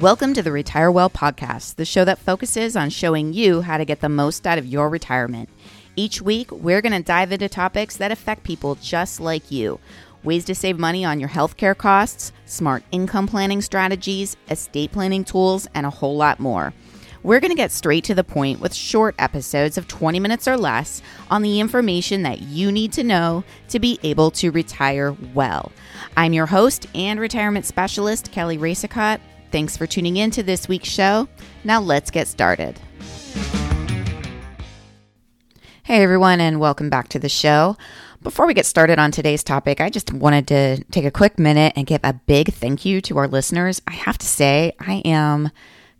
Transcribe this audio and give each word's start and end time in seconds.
Welcome 0.00 0.32
to 0.32 0.42
the 0.42 0.50
Retire 0.50 0.90
Well 0.90 1.10
podcast, 1.10 1.74
the 1.74 1.84
show 1.84 2.06
that 2.06 2.18
focuses 2.18 2.74
on 2.74 2.88
showing 2.88 3.34
you 3.34 3.60
how 3.60 3.76
to 3.76 3.84
get 3.84 4.00
the 4.00 4.08
most 4.08 4.46
out 4.46 4.56
of 4.56 4.64
your 4.64 4.88
retirement. 4.88 5.50
Each 5.94 6.22
week, 6.22 6.50
we're 6.50 6.80
going 6.80 6.94
to 6.94 7.02
dive 7.02 7.32
into 7.32 7.50
topics 7.50 7.98
that 7.98 8.10
affect 8.10 8.42
people 8.42 8.76
just 8.76 9.20
like 9.20 9.50
you 9.50 9.78
ways 10.24 10.46
to 10.46 10.54
save 10.54 10.78
money 10.78 11.04
on 11.04 11.20
your 11.20 11.28
healthcare 11.28 11.76
costs, 11.76 12.32
smart 12.46 12.82
income 12.92 13.26
planning 13.26 13.60
strategies, 13.60 14.38
estate 14.48 14.90
planning 14.90 15.22
tools, 15.22 15.68
and 15.74 15.84
a 15.84 15.90
whole 15.90 16.16
lot 16.16 16.40
more. 16.40 16.72
We're 17.22 17.40
going 17.40 17.50
to 17.50 17.54
get 17.54 17.70
straight 17.70 18.04
to 18.04 18.14
the 18.14 18.24
point 18.24 18.60
with 18.60 18.72
short 18.72 19.14
episodes 19.18 19.76
of 19.76 19.86
20 19.86 20.18
minutes 20.18 20.48
or 20.48 20.56
less 20.56 21.02
on 21.30 21.42
the 21.42 21.60
information 21.60 22.22
that 22.22 22.40
you 22.40 22.72
need 22.72 22.94
to 22.94 23.04
know 23.04 23.44
to 23.68 23.78
be 23.78 23.98
able 24.02 24.30
to 24.30 24.50
retire 24.50 25.14
well. 25.34 25.72
I'm 26.16 26.32
your 26.32 26.46
host 26.46 26.86
and 26.94 27.20
retirement 27.20 27.66
specialist, 27.66 28.32
Kelly 28.32 28.56
Racicott. 28.56 29.20
Thanks 29.50 29.76
for 29.76 29.86
tuning 29.86 30.16
in 30.16 30.30
to 30.32 30.42
this 30.42 30.68
week's 30.68 30.88
show. 30.88 31.28
Now 31.64 31.80
let's 31.80 32.10
get 32.10 32.28
started. 32.28 32.78
Hey 35.82 36.04
everyone, 36.04 36.40
and 36.40 36.60
welcome 36.60 36.88
back 36.88 37.08
to 37.08 37.18
the 37.18 37.28
show. 37.28 37.76
Before 38.22 38.46
we 38.46 38.54
get 38.54 38.66
started 38.66 39.00
on 39.00 39.10
today's 39.10 39.42
topic, 39.42 39.80
I 39.80 39.90
just 39.90 40.12
wanted 40.12 40.46
to 40.48 40.84
take 40.84 41.04
a 41.04 41.10
quick 41.10 41.38
minute 41.38 41.72
and 41.74 41.86
give 41.86 42.00
a 42.04 42.12
big 42.12 42.52
thank 42.52 42.84
you 42.84 43.00
to 43.00 43.18
our 43.18 43.26
listeners. 43.26 43.82
I 43.88 43.92
have 43.92 44.18
to 44.18 44.26
say, 44.26 44.72
I 44.78 45.02
am 45.04 45.50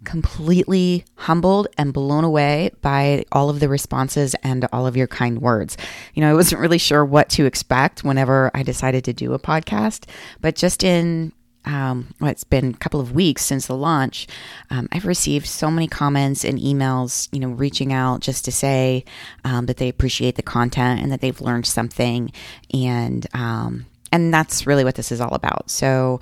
completely 0.04 1.04
humbled 1.16 1.66
and 1.76 1.92
blown 1.92 2.24
away 2.24 2.70
by 2.82 3.24
all 3.32 3.50
of 3.50 3.58
the 3.58 3.68
responses 3.68 4.34
and 4.42 4.68
all 4.72 4.86
of 4.86 4.96
your 4.96 5.06
kind 5.06 5.42
words. 5.42 5.76
You 6.14 6.20
know, 6.20 6.30
I 6.30 6.34
wasn't 6.34 6.60
really 6.60 6.78
sure 6.78 7.04
what 7.04 7.28
to 7.30 7.46
expect 7.46 8.04
whenever 8.04 8.50
I 8.54 8.62
decided 8.62 9.04
to 9.06 9.12
do 9.12 9.32
a 9.32 9.38
podcast, 9.38 10.08
but 10.40 10.54
just 10.54 10.84
in 10.84 11.32
um, 11.64 12.14
well, 12.20 12.30
it's 12.30 12.44
been 12.44 12.70
a 12.70 12.78
couple 12.78 13.00
of 13.00 13.12
weeks 13.12 13.44
since 13.44 13.66
the 13.66 13.76
launch, 13.76 14.26
um, 14.70 14.88
I've 14.92 15.06
received 15.06 15.46
so 15.46 15.70
many 15.70 15.88
comments 15.88 16.44
and 16.44 16.58
emails, 16.58 17.28
you 17.32 17.40
know, 17.40 17.50
reaching 17.50 17.92
out 17.92 18.20
just 18.20 18.44
to 18.46 18.52
say 18.52 19.04
um, 19.44 19.66
that 19.66 19.76
they 19.76 19.88
appreciate 19.88 20.36
the 20.36 20.42
content 20.42 21.00
and 21.00 21.12
that 21.12 21.20
they've 21.20 21.40
learned 21.40 21.66
something, 21.66 22.32
and 22.72 23.26
um, 23.34 23.86
and 24.12 24.32
that's 24.32 24.66
really 24.66 24.84
what 24.84 24.94
this 24.94 25.12
is 25.12 25.20
all 25.20 25.34
about. 25.34 25.70
So. 25.70 26.20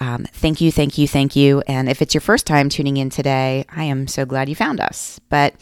Um, 0.00 0.26
thank 0.32 0.60
you, 0.60 0.72
thank 0.72 0.98
you, 0.98 1.06
thank 1.06 1.36
you. 1.36 1.62
And 1.68 1.88
if 1.88 2.02
it's 2.02 2.12
your 2.12 2.22
first 2.22 2.44
time 2.44 2.68
tuning 2.68 2.96
in 2.96 3.08
today, 3.08 3.64
I 3.70 3.84
am 3.84 4.08
so 4.08 4.24
glad 4.24 4.48
you 4.48 4.56
found 4.56 4.80
us. 4.80 5.20
But 5.28 5.54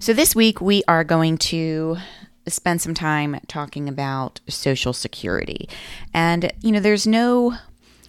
so 0.00 0.12
this 0.12 0.34
week 0.34 0.60
we 0.60 0.82
are 0.88 1.04
going 1.04 1.38
to 1.38 1.98
spend 2.48 2.82
some 2.82 2.94
time 2.94 3.38
talking 3.46 3.88
about 3.88 4.40
Social 4.48 4.92
Security. 4.92 5.68
And, 6.12 6.52
you 6.60 6.72
know, 6.72 6.80
there's 6.80 7.06
no 7.06 7.56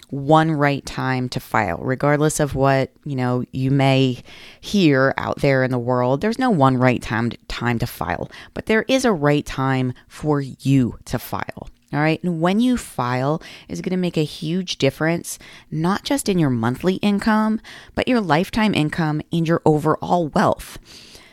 one 0.09 0.51
right 0.51 0.85
time 0.85 1.29
to 1.29 1.39
file 1.39 1.79
regardless 1.81 2.39
of 2.39 2.55
what 2.55 2.91
you 3.03 3.15
know 3.15 3.43
you 3.51 3.71
may 3.71 4.21
hear 4.61 5.13
out 5.17 5.39
there 5.41 5.63
in 5.63 5.71
the 5.71 5.79
world. 5.79 6.21
There's 6.21 6.39
no 6.39 6.49
one 6.49 6.77
right 6.77 7.01
time 7.01 7.29
to, 7.31 7.37
time 7.47 7.79
to 7.79 7.87
file 7.87 8.29
but 8.53 8.65
there 8.65 8.85
is 8.87 9.05
a 9.05 9.11
right 9.11 9.45
time 9.45 9.93
for 10.07 10.41
you 10.41 10.97
to 11.05 11.19
file 11.19 11.69
all 11.93 12.01
right? 12.01 12.21
And 12.23 12.41
when 12.41 12.59
you 12.59 12.77
file 12.77 13.41
is 13.69 13.81
going 13.81 13.91
to 13.91 13.97
make 13.97 14.17
a 14.17 14.23
huge 14.23 14.77
difference 14.77 15.39
not 15.71 16.03
just 16.03 16.27
in 16.27 16.39
your 16.39 16.49
monthly 16.49 16.95
income 16.95 17.61
but 17.93 18.07
your 18.07 18.21
lifetime 18.21 18.73
income 18.73 19.21
and 19.31 19.47
your 19.47 19.61
overall 19.65 20.27
wealth. 20.27 20.77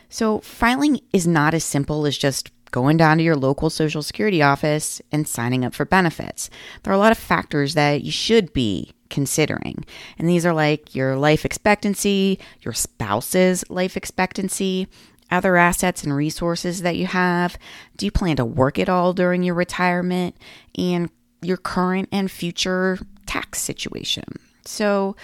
So 0.09 0.39
filing 0.39 1.01
is 1.11 1.25
not 1.25 1.53
as 1.53 1.63
simple 1.63 2.05
as 2.05 2.17
just 2.17 2.51
going 2.73 2.97
down 2.97 3.17
to 3.17 3.23
your 3.23 3.37
local 3.37 3.69
Social 3.69 4.03
Security 4.03 4.41
office 4.41 5.01
and 5.11 5.25
signing 5.25 5.63
up 5.63 5.73
for 5.73 5.85
benefits. 5.85 6.49
There 6.81 6.91
are 6.91 6.95
a 6.95 6.99
lot 6.99 7.13
of 7.13 7.17
factors 7.17 7.75
that 7.75 8.01
you 8.01 8.11
should 8.11 8.51
be 8.51 8.91
considering. 9.09 9.85
And 10.17 10.27
these 10.27 10.45
are 10.45 10.53
like 10.53 10.93
your 10.93 11.15
life 11.15 11.45
expectancy, 11.45 12.39
your 12.61 12.73
spouse's 12.73 13.63
life 13.69 13.95
expectancy, 13.95 14.87
other 15.31 15.55
assets 15.55 16.03
and 16.03 16.15
resources 16.15 16.81
that 16.81 16.97
you 16.97 17.05
have. 17.05 17.57
Do 17.95 18.05
you 18.07 18.11
plan 18.11 18.35
to 18.37 18.45
work 18.45 18.79
at 18.79 18.89
all 18.89 19.13
during 19.13 19.43
your 19.43 19.55
retirement? 19.55 20.35
And 20.77 21.09
your 21.43 21.57
current 21.57 22.09
and 22.11 22.31
future 22.31 22.97
tax 23.25 23.59
situation. 23.59 24.23
So, 24.65 25.15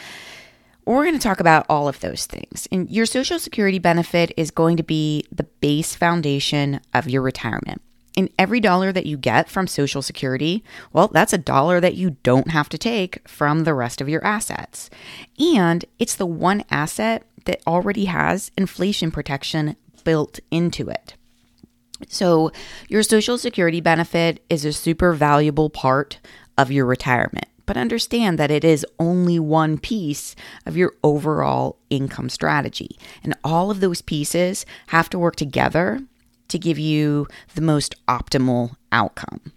we're 0.96 1.06
going 1.06 1.18
to 1.18 1.22
talk 1.22 1.40
about 1.40 1.66
all 1.70 1.88
of 1.88 2.00
those 2.00 2.26
things. 2.26 2.68
And 2.72 2.90
your 2.90 3.06
Social 3.06 3.40
Security 3.40 3.80
benefit 3.80 4.32
is 4.38 4.52
going 4.52 4.78
to 4.78 4.84
be 4.84 5.24
the 5.32 5.44
base 5.44 5.96
foundation 5.96 6.80
of 6.94 7.10
your 7.10 7.22
retirement. 7.22 7.82
And 8.18 8.30
every 8.40 8.60
dollar 8.60 8.92
that 8.92 9.06
you 9.06 9.16
get 9.18 9.50
from 9.50 9.68
Social 9.68 10.02
Security, 10.02 10.64
well, 10.92 11.08
that's 11.08 11.34
a 11.34 11.38
dollar 11.38 11.80
that 11.80 11.96
you 11.96 12.18
don't 12.24 12.50
have 12.50 12.70
to 12.70 12.78
take 12.78 13.28
from 13.28 13.64
the 13.64 13.74
rest 13.74 14.02
of 14.02 14.10
your 14.10 14.26
assets. 14.26 14.90
And 15.40 15.86
it's 16.00 16.16
the 16.16 16.26
one 16.26 16.64
asset 16.72 17.24
that 17.46 17.62
already 17.68 18.06
has 18.06 18.52
inflation 18.58 19.12
protection 19.12 19.76
built 20.04 20.40
into 20.50 20.90
it. 20.90 21.16
So, 22.08 22.52
your 22.88 23.04
Social 23.04 23.38
Security 23.38 23.82
benefit 23.82 24.42
is 24.50 24.64
a 24.64 24.72
super 24.72 25.14
valuable 25.14 25.70
part 25.70 26.20
of 26.58 26.72
your 26.72 26.86
retirement 26.86 27.49
but 27.70 27.78
understand 27.78 28.40
that 28.40 28.50
it 28.50 28.64
is 28.64 28.84
only 28.98 29.38
one 29.38 29.78
piece 29.78 30.36
of 30.66 30.76
your 30.76 30.92
overall 31.04 31.78
income 31.92 32.28
strategy. 32.28 32.98
And 33.24 33.36
all 33.44 33.70
of 33.70 33.80
those 33.80 34.02
pieces 34.02 34.66
have 34.88 35.08
to 35.12 35.20
work 35.20 35.36
together 35.36 36.02
to 36.48 36.58
give 36.58 36.80
you 36.80 37.28
the 37.54 37.62
most 37.62 37.94
optimal 38.08 38.76
outcome. 38.92 39.52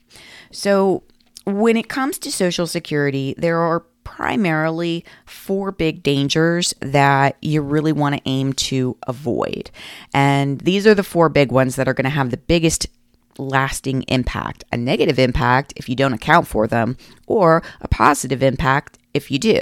So, 0.50 1.04
when 1.46 1.78
it 1.78 1.88
comes 1.88 2.18
to 2.18 2.30
Social 2.30 2.66
Security, 2.66 3.34
there 3.38 3.58
are 3.58 3.80
primarily 4.04 5.06
four 5.24 5.72
big 5.72 6.02
dangers 6.02 6.74
that 6.80 7.38
you 7.40 7.62
really 7.62 7.92
want 7.92 8.14
to 8.14 8.20
aim 8.26 8.52
to 8.52 8.94
avoid. 9.06 9.70
And 10.12 10.60
these 10.60 10.86
are 10.86 10.94
the 10.94 11.02
four 11.02 11.30
big 11.30 11.50
ones 11.50 11.76
that 11.76 11.88
are 11.88 11.94
going 11.94 12.04
to 12.04 12.10
have 12.10 12.30
the 12.30 12.36
biggest 12.36 12.88
lasting 13.38 14.02
impact, 14.08 14.64
a 14.72 14.76
negative 14.76 15.18
impact 15.18 15.72
if 15.76 15.88
you 15.88 15.96
don't 15.96 16.12
account 16.12 16.46
for 16.46 16.66
them, 16.66 16.96
or 17.26 17.62
a 17.80 17.88
positive 17.88 18.42
impact 18.42 18.98
if 19.14 19.30
you 19.30 19.38
do. 19.38 19.60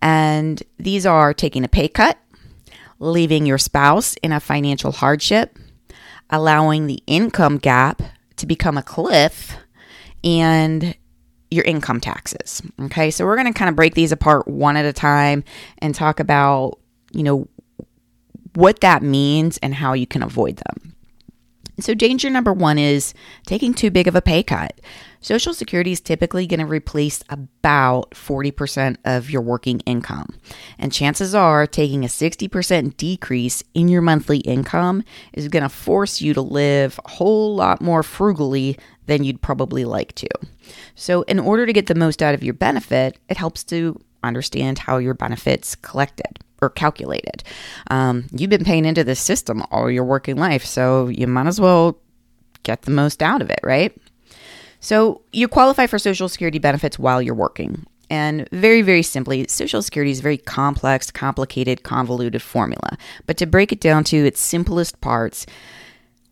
And 0.00 0.62
these 0.78 1.04
are 1.06 1.34
taking 1.34 1.64
a 1.64 1.68
pay 1.68 1.88
cut, 1.88 2.18
leaving 2.98 3.46
your 3.46 3.58
spouse 3.58 4.14
in 4.22 4.32
a 4.32 4.40
financial 4.40 4.92
hardship, 4.92 5.58
allowing 6.30 6.86
the 6.86 7.02
income 7.06 7.58
gap 7.58 8.02
to 8.36 8.46
become 8.46 8.78
a 8.78 8.82
cliff, 8.82 9.56
and 10.24 10.94
your 11.50 11.64
income 11.64 12.00
taxes. 12.00 12.62
Okay, 12.82 13.10
so 13.10 13.24
we're 13.24 13.36
going 13.36 13.52
to 13.52 13.58
kind 13.58 13.68
of 13.68 13.76
break 13.76 13.94
these 13.94 14.12
apart 14.12 14.46
one 14.46 14.76
at 14.76 14.84
a 14.84 14.92
time 14.92 15.44
and 15.78 15.94
talk 15.94 16.20
about, 16.20 16.78
you 17.12 17.22
know, 17.22 17.48
what 18.54 18.80
that 18.80 19.02
means 19.02 19.58
and 19.58 19.74
how 19.74 19.92
you 19.92 20.06
can 20.06 20.22
avoid 20.22 20.56
them. 20.56 20.94
So, 21.80 21.94
danger 21.94 22.28
number 22.28 22.52
one 22.52 22.78
is 22.78 23.14
taking 23.46 23.72
too 23.72 23.90
big 23.90 24.08
of 24.08 24.16
a 24.16 24.22
pay 24.22 24.42
cut. 24.42 24.80
Social 25.20 25.54
Security 25.54 25.92
is 25.92 26.00
typically 26.00 26.46
going 26.46 26.60
to 26.60 26.66
replace 26.66 27.22
about 27.28 28.10
40% 28.12 28.96
of 29.04 29.30
your 29.30 29.42
working 29.42 29.80
income. 29.80 30.38
And 30.78 30.92
chances 30.92 31.34
are 31.34 31.66
taking 31.66 32.04
a 32.04 32.08
60% 32.08 32.96
decrease 32.96 33.62
in 33.74 33.88
your 33.88 34.02
monthly 34.02 34.38
income 34.38 35.04
is 35.32 35.48
going 35.48 35.62
to 35.62 35.68
force 35.68 36.20
you 36.20 36.34
to 36.34 36.40
live 36.40 36.98
a 37.04 37.10
whole 37.10 37.54
lot 37.54 37.80
more 37.80 38.02
frugally 38.02 38.76
than 39.06 39.24
you'd 39.24 39.42
probably 39.42 39.84
like 39.84 40.14
to. 40.16 40.28
So, 40.94 41.22
in 41.22 41.38
order 41.38 41.64
to 41.64 41.72
get 41.72 41.86
the 41.86 41.94
most 41.94 42.22
out 42.22 42.34
of 42.34 42.42
your 42.42 42.54
benefit, 42.54 43.18
it 43.28 43.36
helps 43.36 43.62
to 43.64 44.00
understand 44.24 44.80
how 44.80 44.98
your 44.98 45.14
benefits 45.14 45.76
collected 45.76 46.38
or 46.60 46.70
calculated. 46.70 47.42
Um, 47.90 48.26
you've 48.32 48.50
been 48.50 48.64
paying 48.64 48.84
into 48.84 49.04
this 49.04 49.20
system 49.20 49.62
all 49.70 49.90
your 49.90 50.04
working 50.04 50.36
life, 50.36 50.64
so 50.64 51.08
you 51.08 51.26
might 51.26 51.46
as 51.46 51.60
well 51.60 51.98
get 52.62 52.82
the 52.82 52.90
most 52.90 53.22
out 53.22 53.42
of 53.42 53.50
it, 53.50 53.60
right? 53.62 53.96
So 54.80 55.22
you 55.32 55.48
qualify 55.48 55.86
for 55.86 55.98
Social 55.98 56.28
Security 56.28 56.58
benefits 56.58 56.98
while 56.98 57.20
you're 57.20 57.34
working. 57.34 57.86
And 58.10 58.48
very, 58.50 58.82
very 58.82 59.02
simply, 59.02 59.46
Social 59.48 59.82
Security 59.82 60.12
is 60.12 60.20
a 60.20 60.22
very 60.22 60.38
complex, 60.38 61.10
complicated, 61.10 61.82
convoluted 61.82 62.40
formula. 62.40 62.96
But 63.26 63.36
to 63.38 63.46
break 63.46 63.72
it 63.72 63.80
down 63.80 64.04
to 64.04 64.16
its 64.16 64.40
simplest 64.40 65.00
parts, 65.00 65.46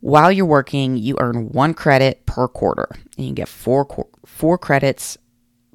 while 0.00 0.30
you're 0.30 0.46
working, 0.46 0.96
you 0.96 1.16
earn 1.18 1.50
one 1.50 1.74
credit 1.74 2.24
per 2.26 2.48
quarter, 2.48 2.88
and 3.18 3.26
you 3.26 3.32
get 3.34 3.48
four 3.48 3.86
four 4.24 4.56
credits 4.56 5.18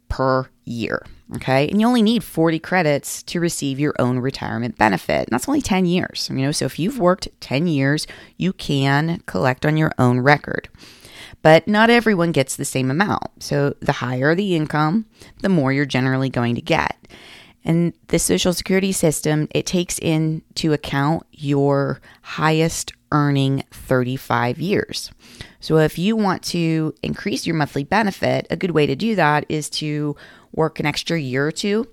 per 0.10 0.48
year. 0.64 1.06
Okay. 1.36 1.70
And 1.70 1.80
you 1.80 1.88
only 1.88 2.02
need 2.02 2.24
40 2.24 2.60
credits 2.60 3.24
to 3.24 3.40
receive 3.40 3.80
your 3.80 3.94
own 4.00 4.20
retirement 4.20 4.78
benefit. 4.78 5.28
And 5.28 5.30
that's 5.32 5.48
only 5.48 5.62
10 5.62 5.86
years. 5.86 6.30
You 6.32 6.38
know, 6.38 6.52
so 6.52 6.66
if 6.66 6.78
you've 6.78 7.00
worked 7.00 7.30
10 7.40 7.68
years, 7.68 8.06
you 8.38 8.52
can 8.54 9.22
collect 9.26 9.66
on 9.66 9.78
your 9.78 9.92
own 9.98 10.20
record. 10.20 10.68
But 11.42 11.68
not 11.68 11.90
everyone 11.90 12.34
gets 12.34 12.56
the 12.56 12.66
same 12.66 12.92
amount. 12.92 13.44
So 13.44 13.76
the 13.80 13.94
higher 13.94 14.36
the 14.36 14.56
income, 14.56 15.06
the 15.42 15.50
more 15.50 15.72
you're 15.72 15.86
generally 15.86 16.30
going 16.30 16.56
to 16.56 16.62
get. 16.62 16.98
And 17.64 17.94
the 18.08 18.20
Social 18.20 18.54
Security 18.54 18.92
system, 18.92 19.48
it 19.52 19.66
takes 19.66 20.00
into 20.00 20.74
account 20.74 21.26
your 21.32 22.02
highest 22.22 22.94
earning 23.12 23.64
35 23.72 24.60
years. 24.60 25.12
So 25.60 25.78
if 25.78 25.98
you 25.98 26.16
want 26.16 26.44
to 26.44 26.96
increase 27.04 27.46
your 27.46 27.56
monthly 27.56 27.84
benefit, 27.84 28.48
a 28.50 28.56
good 28.56 28.72
way 28.72 28.86
to 28.86 28.96
do 28.96 29.16
that 29.16 29.46
is 29.50 29.70
to 29.72 30.16
work 30.52 30.80
an 30.80 30.86
extra 30.86 31.20
year 31.20 31.48
or 31.48 31.52
two, 31.52 31.88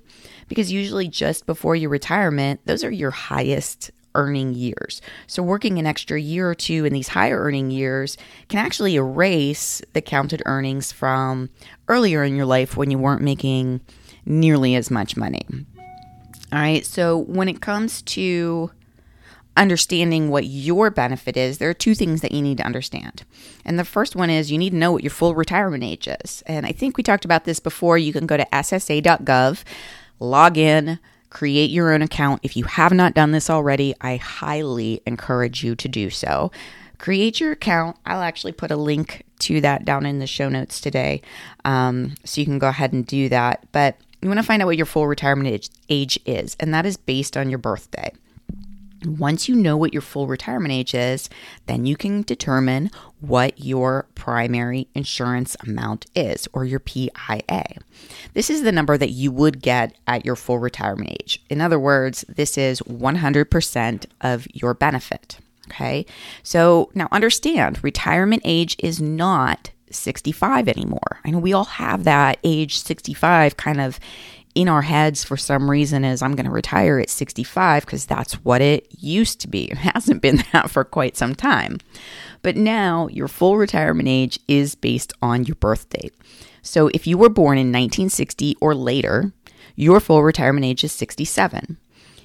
because 0.48 0.72
usually 0.72 1.08
just 1.08 1.46
before 1.46 1.76
your 1.76 1.90
retirement, 1.90 2.60
those 2.64 2.82
are 2.82 2.90
your 2.90 3.10
highest 3.10 3.90
earning 4.14 4.54
years. 4.54 5.00
So, 5.26 5.42
working 5.42 5.78
an 5.78 5.86
extra 5.86 6.20
year 6.20 6.50
or 6.50 6.54
two 6.54 6.84
in 6.84 6.92
these 6.92 7.08
higher 7.08 7.38
earning 7.38 7.70
years 7.70 8.16
can 8.48 8.58
actually 8.58 8.96
erase 8.96 9.82
the 9.92 10.00
counted 10.00 10.42
earnings 10.46 10.90
from 10.90 11.50
earlier 11.88 12.24
in 12.24 12.34
your 12.34 12.46
life 12.46 12.76
when 12.76 12.90
you 12.90 12.98
weren't 12.98 13.22
making 13.22 13.80
nearly 14.24 14.74
as 14.74 14.90
much 14.90 15.16
money. 15.16 15.46
All 16.52 16.58
right, 16.58 16.84
so 16.84 17.18
when 17.18 17.48
it 17.48 17.60
comes 17.60 18.02
to 18.02 18.70
understanding 19.56 20.28
what 20.28 20.46
your 20.46 20.90
benefit 20.90 21.36
is, 21.36 21.58
there 21.58 21.70
are 21.70 21.74
two 21.74 21.94
things 21.94 22.20
that 22.20 22.32
you 22.32 22.40
need 22.40 22.58
to 22.58 22.66
understand. 22.66 23.24
And 23.64 23.78
the 23.78 23.84
first 23.84 24.14
one 24.14 24.30
is 24.30 24.52
you 24.52 24.58
need 24.58 24.70
to 24.70 24.76
know 24.76 24.92
what 24.92 25.02
your 25.02 25.10
full 25.10 25.34
retirement 25.34 25.82
age 25.82 26.08
is. 26.08 26.42
And 26.46 26.64
I 26.64 26.72
think 26.72 26.96
we 26.96 27.02
talked 27.02 27.24
about 27.24 27.44
this 27.44 27.60
before. 27.60 27.98
You 27.98 28.12
can 28.12 28.26
go 28.26 28.36
to 28.36 28.46
ssa.gov, 28.52 29.64
log 30.20 30.56
in, 30.56 30.98
create 31.30 31.70
your 31.70 31.92
own 31.92 32.02
account. 32.02 32.40
If 32.42 32.56
you 32.56 32.64
have 32.64 32.92
not 32.92 33.14
done 33.14 33.32
this 33.32 33.50
already, 33.50 33.94
I 34.00 34.16
highly 34.16 35.02
encourage 35.06 35.64
you 35.64 35.74
to 35.76 35.88
do 35.88 36.10
so. 36.10 36.52
Create 36.98 37.40
your 37.40 37.52
account. 37.52 37.96
I'll 38.06 38.22
actually 38.22 38.52
put 38.52 38.70
a 38.70 38.76
link 38.76 39.24
to 39.40 39.60
that 39.60 39.84
down 39.84 40.04
in 40.04 40.18
the 40.18 40.26
show 40.26 40.48
notes 40.48 40.80
today. 40.80 41.22
Um, 41.64 42.14
so 42.24 42.40
you 42.40 42.44
can 42.44 42.58
go 42.58 42.68
ahead 42.68 42.92
and 42.92 43.06
do 43.06 43.28
that. 43.28 43.66
But 43.72 43.96
you 44.20 44.28
want 44.28 44.38
to 44.40 44.46
find 44.46 44.62
out 44.62 44.66
what 44.66 44.76
your 44.76 44.86
full 44.86 45.06
retirement 45.06 45.48
age, 45.48 45.70
age 45.88 46.18
is, 46.26 46.56
and 46.58 46.74
that 46.74 46.86
is 46.86 46.96
based 46.96 47.36
on 47.36 47.50
your 47.50 47.58
birthday. 47.58 48.12
Once 49.16 49.48
you 49.48 49.54
know 49.54 49.76
what 49.76 49.92
your 49.92 50.02
full 50.02 50.26
retirement 50.26 50.72
age 50.72 50.94
is, 50.94 51.30
then 51.66 51.86
you 51.86 51.96
can 51.96 52.22
determine 52.22 52.90
what 53.20 53.58
your 53.58 54.06
primary 54.14 54.88
insurance 54.94 55.56
amount 55.66 56.06
is 56.14 56.48
or 56.52 56.64
your 56.64 56.80
PIA. 56.80 57.64
This 58.34 58.50
is 58.50 58.62
the 58.62 58.72
number 58.72 58.98
that 58.98 59.10
you 59.10 59.32
would 59.32 59.62
get 59.62 59.96
at 60.06 60.24
your 60.24 60.36
full 60.36 60.58
retirement 60.58 61.10
age. 61.12 61.42
In 61.48 61.60
other 61.60 61.78
words, 61.78 62.24
this 62.28 62.58
is 62.58 62.80
100% 62.82 64.06
of 64.20 64.46
your 64.52 64.74
benefit. 64.74 65.38
Okay. 65.68 66.06
So 66.42 66.90
now 66.94 67.08
understand 67.12 67.82
retirement 67.84 68.42
age 68.44 68.76
is 68.78 69.00
not 69.00 69.70
65 69.90 70.68
anymore. 70.68 71.20
I 71.24 71.30
know 71.30 71.38
we 71.38 71.52
all 71.52 71.64
have 71.64 72.04
that 72.04 72.38
age 72.42 72.78
65 72.78 73.56
kind 73.56 73.80
of 73.80 73.98
in 74.58 74.68
our 74.68 74.82
heads 74.82 75.22
for 75.22 75.36
some 75.36 75.70
reason 75.70 76.04
is 76.04 76.20
I'm 76.20 76.34
going 76.34 76.44
to 76.44 76.50
retire 76.50 76.98
at 76.98 77.10
65 77.10 77.86
because 77.86 78.06
that's 78.06 78.34
what 78.44 78.60
it 78.60 78.88
used 78.90 79.40
to 79.42 79.48
be. 79.48 79.70
It 79.70 79.78
hasn't 79.94 80.20
been 80.20 80.42
that 80.52 80.68
for 80.68 80.82
quite 80.82 81.16
some 81.16 81.36
time. 81.36 81.78
But 82.42 82.56
now 82.56 83.06
your 83.06 83.28
full 83.28 83.56
retirement 83.56 84.08
age 84.08 84.40
is 84.48 84.74
based 84.74 85.12
on 85.22 85.44
your 85.44 85.54
birth 85.54 85.88
date. 85.90 86.12
So 86.60 86.88
if 86.88 87.06
you 87.06 87.16
were 87.16 87.28
born 87.28 87.56
in 87.56 87.68
1960 87.68 88.56
or 88.60 88.74
later, 88.74 89.32
your 89.76 90.00
full 90.00 90.24
retirement 90.24 90.66
age 90.66 90.82
is 90.82 90.90
67. 90.90 91.78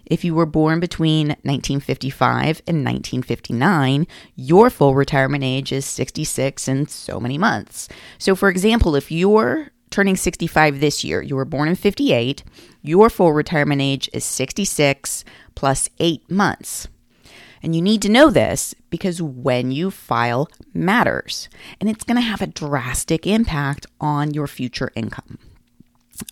If 0.08 0.26
you 0.26 0.34
were 0.34 0.48
born 0.48 0.80
between 0.80 1.28
1955 1.44 2.64
and 2.66 2.78
1959, 2.78 4.08
your 4.36 4.72
full 4.72 4.96
retirement 4.96 5.44
age 5.44 5.72
is 5.72 5.86
66 5.86 6.68
and 6.68 6.90
so 6.90 7.20
many 7.20 7.38
months. 7.38 7.90
So, 8.18 8.36
for 8.36 8.50
example, 8.50 8.96
if 8.96 9.12
you're 9.12 9.70
turning 9.94 10.16
65 10.16 10.80
this 10.80 11.04
year. 11.04 11.22
You 11.22 11.36
were 11.36 11.46
born 11.46 11.70
in 11.70 11.76
58. 11.76 12.44
Your 12.82 13.12
full 13.12 13.32
retirement 13.32 13.80
age 13.80 14.10
is 14.12 14.26
66 14.26 15.24
plus 15.54 15.88
eight 16.00 16.30
months. 16.32 16.88
And 17.62 17.76
you 17.76 17.82
need 17.82 18.02
to 18.02 18.10
know 18.10 18.32
this 18.32 18.74
because 18.90 19.22
when 19.22 19.72
you 19.72 19.92
file 19.92 20.50
matters, 20.74 21.48
and 21.80 21.88
it's 21.90 22.04
going 22.04 22.16
to 22.16 22.22
have 22.22 22.42
a 22.42 22.48
drastic 22.48 23.28
impact 23.28 23.86
on 24.02 24.34
your 24.34 24.48
future 24.48 24.92
income. 24.96 25.38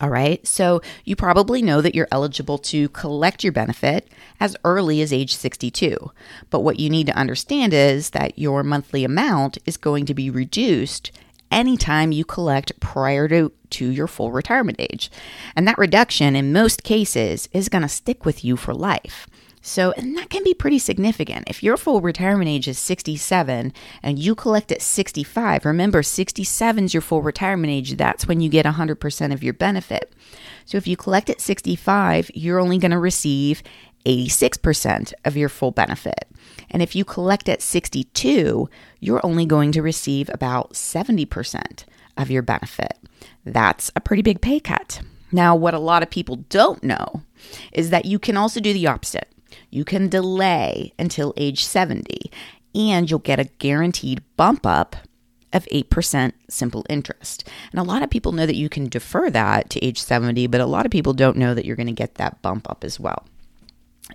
All 0.00 0.10
right, 0.10 0.44
so 0.46 0.80
you 1.04 1.14
probably 1.14 1.62
know 1.62 1.80
that 1.80 1.94
you're 1.94 2.08
eligible 2.10 2.58
to 2.58 2.88
collect 2.88 3.44
your 3.44 3.52
benefit 3.52 4.08
as 4.40 4.56
early 4.64 5.00
as 5.02 5.12
age 5.12 5.34
62. 5.34 6.10
But 6.50 6.60
what 6.60 6.80
you 6.80 6.90
need 6.90 7.06
to 7.06 7.16
understand 7.16 7.72
is 7.72 8.10
that 8.10 8.38
your 8.38 8.64
monthly 8.64 9.04
amount 9.04 9.58
is 9.66 9.76
going 9.76 10.06
to 10.06 10.14
be 10.14 10.30
reduced 10.30 11.12
anytime 11.52 12.12
you 12.12 12.24
collect 12.24 12.78
prior 12.80 13.28
to, 13.28 13.52
to 13.70 13.88
your 13.90 14.06
full 14.06 14.32
retirement 14.32 14.80
age. 14.80 15.10
And 15.54 15.68
that 15.68 15.78
reduction, 15.78 16.34
in 16.34 16.52
most 16.52 16.82
cases, 16.82 17.48
is 17.52 17.68
going 17.68 17.82
to 17.82 17.88
stick 17.88 18.24
with 18.24 18.44
you 18.44 18.56
for 18.56 18.74
life. 18.74 19.28
So, 19.64 19.92
and 19.92 20.16
that 20.16 20.28
can 20.28 20.42
be 20.42 20.54
pretty 20.54 20.80
significant. 20.80 21.48
If 21.48 21.62
your 21.62 21.76
full 21.76 22.00
retirement 22.00 22.48
age 22.48 22.66
is 22.66 22.80
67 22.80 23.72
and 24.02 24.18
you 24.18 24.34
collect 24.34 24.72
at 24.72 24.82
65, 24.82 25.64
remember 25.64 26.02
67 26.02 26.84
is 26.84 26.92
your 26.92 27.00
full 27.00 27.22
retirement 27.22 27.70
age. 27.70 27.96
That's 27.96 28.26
when 28.26 28.40
you 28.40 28.48
get 28.48 28.66
100% 28.66 29.32
of 29.32 29.44
your 29.44 29.54
benefit. 29.54 30.12
So, 30.64 30.78
if 30.78 30.88
you 30.88 30.96
collect 30.96 31.30
at 31.30 31.40
65, 31.40 32.32
you're 32.34 32.58
only 32.58 32.78
going 32.78 32.90
to 32.90 32.98
receive 32.98 33.62
86% 34.04 35.12
of 35.24 35.36
your 35.36 35.48
full 35.48 35.70
benefit. 35.70 36.28
And 36.70 36.82
if 36.82 36.96
you 36.96 37.04
collect 37.04 37.48
at 37.48 37.62
62, 37.62 38.68
you're 39.00 39.24
only 39.24 39.46
going 39.46 39.72
to 39.72 39.82
receive 39.82 40.30
about 40.32 40.72
70% 40.74 41.84
of 42.16 42.30
your 42.30 42.42
benefit. 42.42 42.98
That's 43.44 43.90
a 43.96 44.00
pretty 44.00 44.22
big 44.22 44.40
pay 44.40 44.60
cut. 44.60 45.00
Now, 45.30 45.56
what 45.56 45.74
a 45.74 45.78
lot 45.78 46.02
of 46.02 46.10
people 46.10 46.36
don't 46.36 46.82
know 46.84 47.22
is 47.72 47.90
that 47.90 48.04
you 48.04 48.18
can 48.18 48.36
also 48.36 48.60
do 48.60 48.72
the 48.72 48.86
opposite. 48.86 49.28
You 49.70 49.84
can 49.84 50.08
delay 50.08 50.92
until 50.98 51.34
age 51.36 51.64
70 51.64 52.30
and 52.74 53.10
you'll 53.10 53.18
get 53.18 53.40
a 53.40 53.44
guaranteed 53.58 54.22
bump 54.36 54.66
up 54.66 54.96
of 55.52 55.66
8% 55.66 56.32
simple 56.48 56.86
interest. 56.88 57.48
And 57.70 57.80
a 57.80 57.84
lot 57.84 58.02
of 58.02 58.10
people 58.10 58.32
know 58.32 58.46
that 58.46 58.56
you 58.56 58.68
can 58.68 58.88
defer 58.88 59.30
that 59.30 59.70
to 59.70 59.84
age 59.84 60.00
70, 60.00 60.46
but 60.46 60.60
a 60.60 60.66
lot 60.66 60.86
of 60.86 60.92
people 60.92 61.12
don't 61.12 61.36
know 61.36 61.54
that 61.54 61.64
you're 61.64 61.76
going 61.76 61.86
to 61.86 61.92
get 61.92 62.14
that 62.14 62.40
bump 62.42 62.70
up 62.70 62.84
as 62.84 62.98
well. 62.98 63.26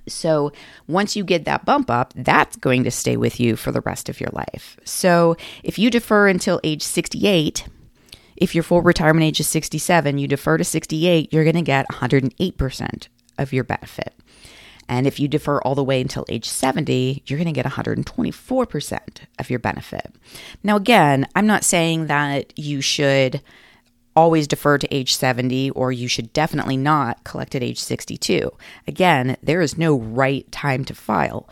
So 0.07 0.51
once 0.87 1.15
you 1.15 1.23
get 1.23 1.45
that 1.45 1.65
bump 1.65 1.89
up, 1.89 2.13
that's 2.15 2.55
going 2.57 2.83
to 2.83 2.91
stay 2.91 3.17
with 3.17 3.39
you 3.39 3.55
for 3.55 3.71
the 3.71 3.81
rest 3.81 4.09
of 4.09 4.19
your 4.19 4.29
life. 4.33 4.77
So 4.83 5.35
if 5.63 5.79
you 5.79 5.89
defer 5.89 6.27
until 6.27 6.59
age 6.63 6.83
68, 6.83 7.65
if 8.35 8.53
your 8.53 8.63
full 8.63 8.81
retirement 8.81 9.23
age 9.23 9.39
is 9.39 9.47
67, 9.47 10.17
you 10.17 10.27
defer 10.27 10.57
to 10.57 10.63
68, 10.63 11.33
you're 11.33 11.43
going 11.43 11.55
to 11.55 11.61
get 11.61 11.87
108% 11.89 13.07
of 13.37 13.53
your 13.53 13.63
benefit. 13.63 14.13
And 14.89 15.05
if 15.05 15.19
you 15.19 15.27
defer 15.27 15.59
all 15.59 15.75
the 15.75 15.83
way 15.83 15.99
until 15.99 16.25
age 16.29 16.47
70, 16.47 17.23
you're 17.25 17.37
going 17.37 17.53
to 17.53 17.61
get 17.61 17.65
124% 17.65 18.99
of 19.37 19.49
your 19.49 19.59
benefit. 19.59 20.15
Now, 20.63 20.77
again, 20.77 21.27
I'm 21.35 21.47
not 21.47 21.65
saying 21.65 22.07
that 22.07 22.53
you 22.57 22.79
should 22.79 23.41
always 24.17 24.47
defer 24.47 24.79
to 24.79 24.93
age 24.93 25.15
70 25.15 25.69
or 25.69 25.91
you 25.91 26.07
should 26.07 26.33
definitely 26.33 26.75
not 26.75 27.23
collect 27.23 27.53
at 27.53 27.61
age 27.61 27.79
62. 27.79 28.51
Again, 28.87 29.37
there 29.43 29.61
is 29.61 29.77
no 29.77 29.95
right 29.95 30.51
time 30.51 30.83
to 30.85 30.95
file. 30.95 31.47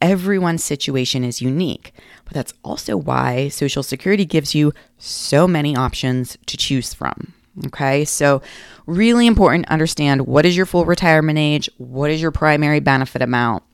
Everyone's 0.00 0.64
situation 0.64 1.22
is 1.22 1.42
unique, 1.42 1.92
but 2.24 2.32
that's 2.32 2.54
also 2.64 2.96
why 2.96 3.48
Social 3.48 3.82
Security 3.82 4.24
gives 4.24 4.54
you 4.54 4.72
so 4.96 5.46
many 5.46 5.76
options 5.76 6.38
to 6.46 6.56
choose 6.56 6.94
from. 6.94 7.34
Okay, 7.66 8.06
so 8.06 8.40
really 8.86 9.26
important 9.26 9.66
to 9.66 9.72
understand 9.72 10.26
what 10.26 10.46
is 10.46 10.56
your 10.56 10.64
full 10.64 10.86
retirement 10.86 11.38
age, 11.38 11.68
what 11.76 12.10
is 12.10 12.22
your 12.22 12.30
primary 12.30 12.80
benefit 12.80 13.20
amount, 13.20 13.64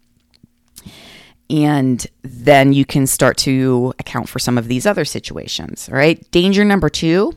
and 1.50 2.04
then 2.22 2.72
you 2.72 2.84
can 2.84 3.06
start 3.06 3.36
to 3.36 3.94
account 4.00 4.28
for 4.28 4.38
some 4.40 4.58
of 4.58 4.66
these 4.66 4.86
other 4.86 5.04
situations. 5.04 5.88
All 5.88 5.96
right, 5.96 6.18
danger 6.32 6.64
number 6.64 6.88
two 6.88 7.34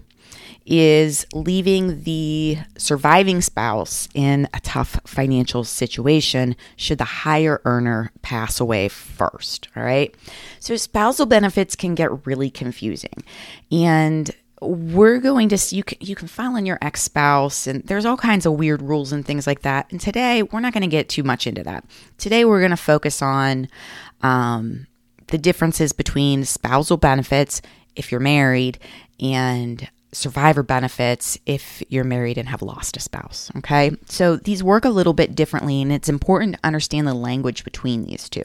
is 0.68 1.26
leaving 1.34 2.04
the 2.04 2.58
surviving 2.78 3.42
spouse 3.42 4.10
in 4.14 4.50
a 4.54 4.60
tough 4.60 5.00
financial 5.06 5.64
situation 5.64 6.56
should 6.76 6.98
the 6.98 7.06
higher 7.06 7.62
earner 7.64 8.12
pass 8.22 8.60
away 8.60 8.90
first. 8.90 9.70
All 9.76 9.84
right. 9.84 10.14
So, 10.60 10.76
spousal 10.76 11.26
benefits 11.26 11.76
can 11.76 11.96
get 11.96 12.28
really 12.28 12.50
confusing. 12.50 13.24
And 13.72 14.30
we're 14.62 15.20
going 15.20 15.50
to 15.50 15.76
you 15.76 15.84
can, 15.84 15.98
you 16.02 16.16
can 16.16 16.28
file 16.28 16.56
on 16.56 16.66
your 16.66 16.80
ex-spouse 16.82 17.68
and 17.68 17.84
there's 17.84 18.06
all 18.06 18.18
kinds 18.18 18.46
of 18.46 18.54
weird 18.54 18.82
rules 18.82 19.12
and 19.12 19.24
things 19.24 19.46
like 19.46 19.62
that 19.62 19.86
and 19.92 20.02
today 20.02 20.42
we're 20.42 20.60
not 20.60 20.74
going 20.74 20.82
to 20.82 20.88
get 20.88 21.08
too 21.08 21.22
much 21.22 21.46
into 21.46 21.64
that 21.64 21.86
today 22.18 22.44
we're 22.44 22.58
going 22.60 22.72
to 22.72 22.76
focus 22.76 23.22
on 23.22 23.68
um, 24.24 24.88
the 25.28 25.38
differences 25.38 25.94
between 25.94 26.44
spousal 26.44 26.98
benefits 26.98 27.62
if 27.96 28.12
you're 28.12 28.20
married 28.20 28.80
and 29.20 29.88
survivor 30.12 30.64
benefits 30.64 31.38
if 31.46 31.84
you're 31.90 32.04
married 32.04 32.38
and 32.38 32.50
have 32.50 32.62
lost 32.62 32.98
a 32.98 33.00
spouse. 33.00 33.52
Okay. 33.58 33.92
So 34.06 34.38
these 34.38 34.64
work 34.64 34.86
a 34.86 34.90
little 34.90 35.14
bit 35.14 35.36
differently, 35.36 35.82
and 35.82 35.92
it's 35.92 36.10
important 36.10 36.56
to 36.56 36.66
understand 36.66 37.08
the 37.08 37.14
language 37.14 37.64
between 37.64 38.06
these 38.06 38.30
two. 38.30 38.44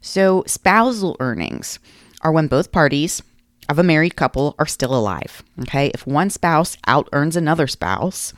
So, 0.00 0.44
spousal 0.46 1.16
earnings 1.18 1.78
are 2.20 2.32
when 2.32 2.46
both 2.46 2.72
parties 2.72 3.22
of 3.70 3.78
a 3.78 3.82
married 3.82 4.16
couple 4.16 4.54
are 4.58 4.66
still 4.66 4.94
alive. 4.94 5.42
Okay. 5.62 5.90
If 5.94 6.06
one 6.06 6.30
spouse 6.30 6.76
out 6.86 7.08
earns 7.12 7.36
another 7.36 7.66
spouse, 7.66 8.34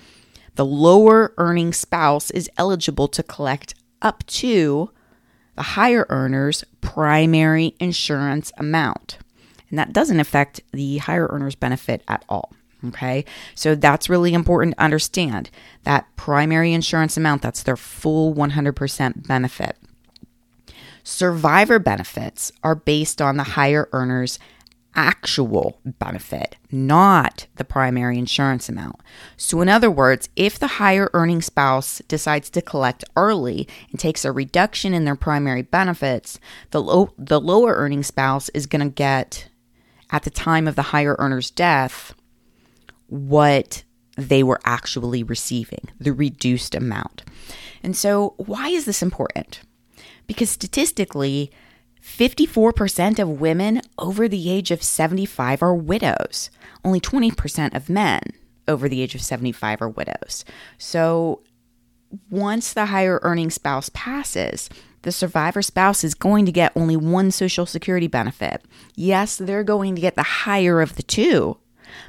the 0.55 0.65
lower 0.65 1.35
earning 1.39 1.73
spouse 1.73 2.31
is 2.31 2.49
eligible 2.57 3.09
to 3.09 3.23
collect 3.23 3.75
up 4.01 4.25
to 4.27 4.91
the 5.57 5.63
higher 5.63 6.07
earner's 6.09 6.65
primary 6.81 7.75
insurance 7.81 8.53
amount 8.57 9.19
and 9.71 9.79
that 9.79 9.93
doesn't 9.93 10.21
affect 10.21 10.61
the 10.73 10.99
higher 10.99 11.29
earners 11.31 11.55
benefit 11.55 12.03
at 12.09 12.25
all. 12.29 12.53
Okay, 12.85 13.25
so 13.55 13.75
that's 13.75 14.11
really 14.11 14.35
important 14.35 14.77
to 14.77 14.83
understand 14.83 15.51
that 15.85 16.07
primary 16.15 16.73
insurance 16.73 17.17
amount, 17.17 17.43
that's 17.43 17.63
their 17.63 17.77
full 17.77 18.35
100% 18.35 19.27
benefit. 19.27 19.77
Survivor 21.03 21.79
benefits 21.79 22.53
are 22.63 22.75
based 22.75 23.23
on 23.23 23.37
the 23.37 23.45
higher 23.45 23.89
earner's 23.93 24.39
actual 24.97 25.79
benefit, 25.85 26.57
not 26.73 27.47
the 27.57 27.65
primary 27.65 28.19
insurance 28.19 28.69
amount. 28.69 28.97
So, 29.37 29.61
in 29.61 29.69
other 29.69 29.91
words, 29.91 30.29
if 30.35 30.59
the 30.59 30.67
higher 30.67 31.11
earning 31.13 31.43
spouse 31.43 32.01
decides 32.09 32.51
to 32.51 32.63
collect 32.63 33.05
early 33.15 33.69
and 33.91 34.01
takes 34.01 34.25
a 34.25 34.33
reduction 34.33 34.95
in 34.95 35.05
their 35.05 35.15
primary 35.15 35.63
benefits, 35.63 36.41
the, 36.71 36.83
low, 36.83 37.13
the 37.19 37.41
lower 37.41 37.75
earning 37.75 38.03
spouse 38.03 38.49
is 38.49 38.67
going 38.67 38.85
to 38.85 38.93
get, 38.93 39.49
at 40.11 40.23
the 40.23 40.31
time 40.31 40.69
of 40.69 40.77
the 40.77 40.83
higher 40.83 41.17
earner's 41.19 41.51
death, 41.51 42.15
what 43.09 43.85
they 44.17 44.43
were 44.43 44.61
actually 44.65 45.23
receiving, 45.23 45.89
the 45.99 46.13
reduced 46.13 46.75
amount. 46.75 47.23
And 47.83 47.97
so, 47.97 48.35
why 48.39 48.69
is 48.69 48.85
this 48.85 49.03
important? 49.03 49.61
Because 50.27 50.51
statistically, 50.51 51.51
54% 52.03 53.19
of 53.19 53.41
women 53.41 53.83
over 53.99 54.29
the 54.29 54.51
age 54.51 54.71
of 54.71 54.83
75 54.83 55.63
are 55.63 55.75
widows. 55.75 56.51
Only 56.85 57.01
20% 57.01 57.75
of 57.75 57.91
men 57.91 58.23
over 58.69 58.89
the 58.89 59.03
age 59.03 59.15
of 59.15 59.23
75 59.23 59.83
are 59.83 59.89
widows. 59.89 60.45
So 60.79 61.43
once 62.31 62.73
the 62.73 62.87
higher 62.87 63.19
earning 63.23 63.51
spouse 63.51 63.91
passes, 63.93 64.71
the 65.07 65.13
survivor 65.13 65.63
spouse 65.63 66.03
is 66.03 66.15
going 66.15 66.45
to 66.47 66.53
get 66.53 66.73
only 66.75 66.97
one 66.97 67.31
Social 67.31 67.65
Security 67.65 68.09
benefit. 68.09 68.65
Yes, 68.97 69.37
they're 69.37 69.63
going 69.63 69.95
to 69.95 70.01
get 70.01 70.17
the 70.17 70.25
higher 70.25 70.81
of 70.81 70.97
the 70.97 71.03
two, 71.05 71.59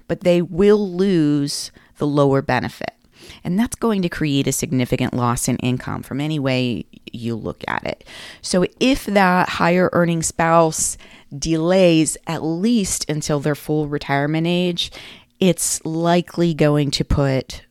but 0.07 0.21
they 0.21 0.41
will 0.41 0.91
lose 0.91 1.71
the 1.99 2.07
lower 2.07 2.41
benefit. 2.41 2.95
And 3.43 3.59
that's 3.59 3.75
going 3.75 4.01
to 4.01 4.09
create 4.09 4.47
a 4.47 4.51
significant 4.51 5.13
loss 5.13 5.47
in 5.47 5.57
income 5.57 6.01
from 6.01 6.19
any 6.19 6.39
way 6.39 6.85
you 7.13 7.35
look 7.35 7.63
at 7.67 7.85
it. 7.85 8.03
So 8.41 8.65
if 8.79 9.05
that 9.05 9.47
higher 9.47 9.91
earning 9.93 10.23
spouse 10.23 10.97
delays 11.37 12.17
at 12.25 12.41
least 12.41 13.07
until 13.07 13.39
their 13.39 13.53
full 13.53 13.87
retirement 13.87 14.47
age, 14.47 14.91
it's 15.39 15.85
likely 15.85 16.55
going 16.55 16.89
to 16.91 17.05
put 17.05 17.61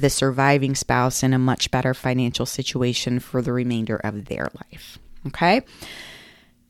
the 0.00 0.10
surviving 0.10 0.74
spouse 0.74 1.22
in 1.22 1.32
a 1.32 1.38
much 1.38 1.70
better 1.70 1.94
financial 1.94 2.46
situation 2.46 3.18
for 3.18 3.42
the 3.42 3.52
remainder 3.52 3.96
of 3.96 4.26
their 4.26 4.48
life. 4.70 4.98
Okay. 5.26 5.62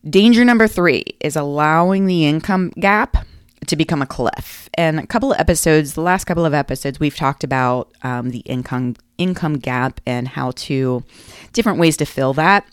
Danger 0.08 0.44
number 0.44 0.68
three 0.68 1.04
is 1.20 1.36
allowing 1.36 2.06
the 2.06 2.26
income 2.26 2.70
gap 2.78 3.26
to 3.66 3.76
become 3.76 4.02
a 4.02 4.06
cliff. 4.06 4.68
And 4.74 5.00
a 5.00 5.06
couple 5.06 5.32
of 5.32 5.40
episodes, 5.40 5.94
the 5.94 6.00
last 6.00 6.24
couple 6.24 6.44
of 6.44 6.54
episodes, 6.54 7.00
we've 7.00 7.16
talked 7.16 7.42
about 7.42 7.90
um, 8.02 8.30
the 8.30 8.40
income 8.40 8.94
income 9.18 9.58
gap 9.58 10.00
and 10.06 10.28
how 10.28 10.50
to 10.52 11.02
different 11.52 11.78
ways 11.78 11.96
to 11.96 12.04
fill 12.04 12.34
that. 12.34 12.66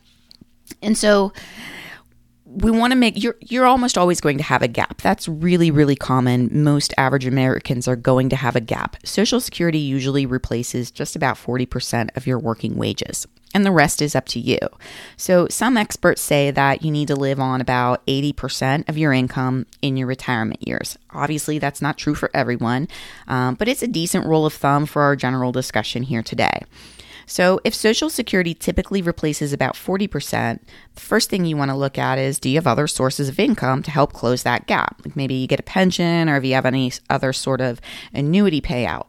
And 0.82 0.98
so 0.98 1.32
we 2.56 2.72
want 2.72 2.92
to 2.92 2.96
make 2.96 3.22
you're 3.22 3.36
you're 3.42 3.66
almost 3.66 3.98
always 3.98 4.22
going 4.22 4.38
to 4.38 4.44
have 4.44 4.62
a 4.62 4.68
gap. 4.68 5.02
That's 5.02 5.28
really 5.28 5.72
really 5.72 5.96
common. 5.96 6.50
Most 6.52 6.94
average 6.98 7.26
Americans 7.26 7.88
are 7.88 7.96
going 7.96 8.30
to 8.30 8.36
have 8.36 8.56
a 8.56 8.62
gap. 8.62 8.98
Social 9.06 9.40
security 9.40 9.80
usually 9.80 10.26
replaces 10.26 10.92
just 10.92 11.16
about 11.16 11.36
40% 11.36 12.16
of 12.16 12.28
your 12.28 12.40
working 12.40 12.76
wages 12.76 13.28
and 13.54 13.66
the 13.66 13.72
rest 13.72 14.02
is 14.02 14.16
up 14.16 14.26
to 14.28 14.40
you. 14.40 14.58
So, 15.16 15.48
some 15.50 15.78
experts 15.78 16.22
say 16.22 16.52
that 16.52 16.84
you 16.84 16.92
need 16.92 17.08
to 17.10 17.16
live 17.16 17.40
on 17.40 17.62
about 17.62 18.06
80% 18.08 18.90
of 18.90 18.98
your 18.98 19.14
income 19.14 19.66
in 19.82 19.96
your 19.96 20.08
retirement 20.08 20.68
years. 20.68 20.98
Obviously, 21.12 21.60
that's 21.60 21.82
not 21.82 21.98
true 21.98 22.16
for 22.16 22.32
everyone, 22.34 22.88
um, 23.28 23.56
but 23.56 23.68
it's 23.68 23.84
a 23.84 23.88
decent 23.88 24.26
rule 24.26 24.46
of 24.46 24.54
thumb 24.54 24.86
for 24.86 25.04
our 25.04 25.16
general 25.16 25.52
discussion 25.52 26.04
here 26.04 26.24
today. 26.24 26.62
So, 27.26 27.60
if 27.64 27.74
Social 27.74 28.10
Security 28.10 28.54
typically 28.54 29.02
replaces 29.02 29.54
about 29.54 29.76
40%, 29.76 30.60
the 30.96 31.02
first 31.02 31.30
thing 31.30 31.46
you 31.46 31.58
want 31.58 31.72
to 31.72 31.78
look 31.78 31.98
at 31.98 32.18
is 32.18 32.40
do 32.40 32.50
you 32.50 32.56
have 32.56 32.68
other 32.68 32.88
sources 32.88 33.30
of 33.30 33.40
income 33.40 33.84
to 33.84 33.92
help 33.92 34.14
close 34.14 34.44
that 34.44 34.68
gap? 34.68 35.02
Like 35.06 35.16
maybe 35.16 35.36
you 35.36 35.48
get 35.48 35.60
a 35.60 35.64
pension 35.64 36.30
or 36.30 36.38
if 36.38 36.46
you 36.46 36.54
have 36.54 36.66
any 36.66 36.92
other 37.10 37.34
sort 37.34 37.62
of 37.62 37.80
annuity 38.14 38.62
payout. 38.62 39.08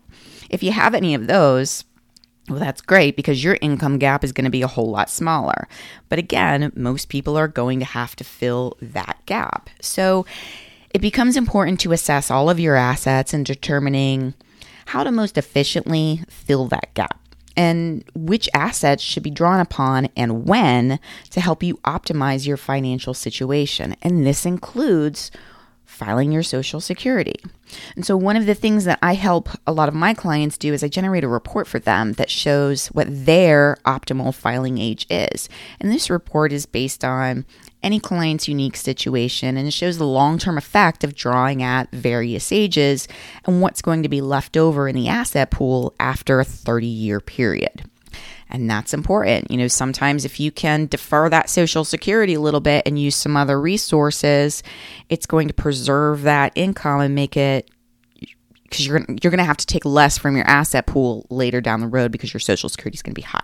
If 0.50 0.62
you 0.62 0.72
have 0.72 0.94
any 0.94 1.14
of 1.14 1.26
those, 1.26 1.84
well, 2.48 2.60
that's 2.60 2.80
great 2.80 3.16
because 3.16 3.42
your 3.42 3.56
income 3.60 3.98
gap 3.98 4.22
is 4.22 4.32
going 4.32 4.44
to 4.44 4.50
be 4.50 4.62
a 4.62 4.68
whole 4.68 4.90
lot 4.90 5.08
smaller. 5.08 5.66
But 6.08 6.18
again, 6.18 6.72
most 6.76 7.08
people 7.08 7.36
are 7.38 7.48
going 7.48 7.78
to 7.78 7.86
have 7.86 8.14
to 8.16 8.24
fill 8.24 8.76
that 8.82 9.18
gap. 9.26 9.70
So 9.80 10.26
it 10.90 11.00
becomes 11.00 11.36
important 11.36 11.80
to 11.80 11.92
assess 11.92 12.30
all 12.30 12.50
of 12.50 12.60
your 12.60 12.76
assets 12.76 13.32
and 13.32 13.46
determining 13.46 14.34
how 14.86 15.02
to 15.02 15.10
most 15.10 15.38
efficiently 15.38 16.22
fill 16.28 16.68
that 16.68 16.92
gap 16.94 17.18
and 17.56 18.04
which 18.14 18.48
assets 18.54 19.02
should 19.02 19.22
be 19.22 19.30
drawn 19.30 19.60
upon 19.60 20.08
and 20.16 20.46
when 20.46 20.98
to 21.30 21.40
help 21.40 21.62
you 21.62 21.76
optimize 21.78 22.46
your 22.46 22.56
financial 22.56 23.14
situation. 23.14 23.96
And 24.02 24.26
this 24.26 24.44
includes 24.44 25.30
filing 25.84 26.32
your 26.32 26.42
social 26.42 26.80
security. 26.80 27.36
And 27.94 28.04
so, 28.04 28.16
one 28.16 28.36
of 28.36 28.46
the 28.46 28.54
things 28.54 28.84
that 28.84 28.98
I 29.02 29.14
help 29.14 29.48
a 29.66 29.72
lot 29.72 29.88
of 29.88 29.94
my 29.94 30.14
clients 30.14 30.58
do 30.58 30.72
is 30.72 30.82
I 30.82 30.88
generate 30.88 31.24
a 31.24 31.28
report 31.28 31.66
for 31.66 31.78
them 31.78 32.12
that 32.14 32.30
shows 32.30 32.88
what 32.88 33.06
their 33.10 33.78
optimal 33.84 34.34
filing 34.34 34.78
age 34.78 35.06
is. 35.08 35.48
And 35.80 35.90
this 35.90 36.10
report 36.10 36.52
is 36.52 36.66
based 36.66 37.04
on 37.04 37.46
any 37.84 38.00
client's 38.00 38.48
unique 38.48 38.76
situation 38.76 39.56
and 39.56 39.68
it 39.68 39.72
shows 39.72 39.98
the 39.98 40.06
long 40.06 40.38
term 40.38 40.58
effect 40.58 41.04
of 41.04 41.14
drawing 41.14 41.62
at 41.62 41.90
various 41.92 42.50
ages 42.50 43.06
and 43.44 43.60
what's 43.60 43.82
going 43.82 44.02
to 44.02 44.08
be 44.08 44.20
left 44.20 44.56
over 44.56 44.88
in 44.88 44.96
the 44.96 45.08
asset 45.08 45.50
pool 45.50 45.94
after 46.00 46.40
a 46.40 46.44
30 46.44 46.86
year 46.86 47.20
period. 47.20 47.84
And 48.48 48.70
that's 48.70 48.94
important. 48.94 49.50
You 49.50 49.56
know, 49.56 49.68
sometimes 49.68 50.24
if 50.24 50.38
you 50.38 50.50
can 50.50 50.86
defer 50.86 51.28
that 51.28 51.50
social 51.50 51.84
security 51.84 52.34
a 52.34 52.40
little 52.40 52.60
bit 52.60 52.84
and 52.86 52.98
use 52.98 53.16
some 53.16 53.36
other 53.36 53.60
resources, 53.60 54.62
it's 55.08 55.26
going 55.26 55.48
to 55.48 55.54
preserve 55.54 56.22
that 56.22 56.52
income 56.54 57.00
and 57.00 57.14
make 57.14 57.36
it 57.36 57.70
because 58.64 58.86
you're 58.86 59.04
you're 59.08 59.30
going 59.30 59.38
to 59.38 59.44
have 59.44 59.56
to 59.56 59.66
take 59.66 59.84
less 59.84 60.18
from 60.18 60.36
your 60.36 60.46
asset 60.46 60.86
pool 60.86 61.26
later 61.30 61.60
down 61.60 61.80
the 61.80 61.86
road 61.86 62.12
because 62.12 62.32
your 62.32 62.40
social 62.40 62.68
security 62.68 62.96
is 62.96 63.02
going 63.02 63.14
to 63.14 63.20
be 63.20 63.22
higher. 63.22 63.40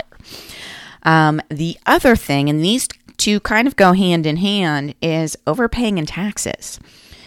Um, 1.03 1.41
the 1.49 1.79
other 1.87 2.17
thing, 2.17 2.51
and 2.51 2.63
these 2.63 2.87
two 3.21 3.39
kind 3.41 3.69
of 3.69 3.77
go 3.77 3.93
hand 3.93 4.27
in 4.27 4.39
hand, 4.39 4.95
is 5.01 5.37
overpaying 5.47 5.99
in 5.99 6.07
taxes. 6.07 6.81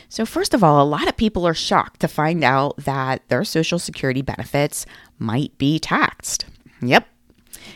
So, 0.09 0.25
first 0.25 0.53
of 0.53 0.63
all, 0.63 0.83
a 0.83 0.87
lot 0.87 1.07
of 1.07 1.17
people 1.17 1.47
are 1.47 1.53
shocked 1.53 2.01
to 2.01 2.07
find 2.07 2.43
out 2.43 2.75
that 2.77 3.27
their 3.29 3.43
social 3.43 3.79
security 3.79 4.21
benefits 4.21 4.85
might 5.17 5.57
be 5.57 5.79
taxed. 5.79 6.45
Yep, 6.81 7.07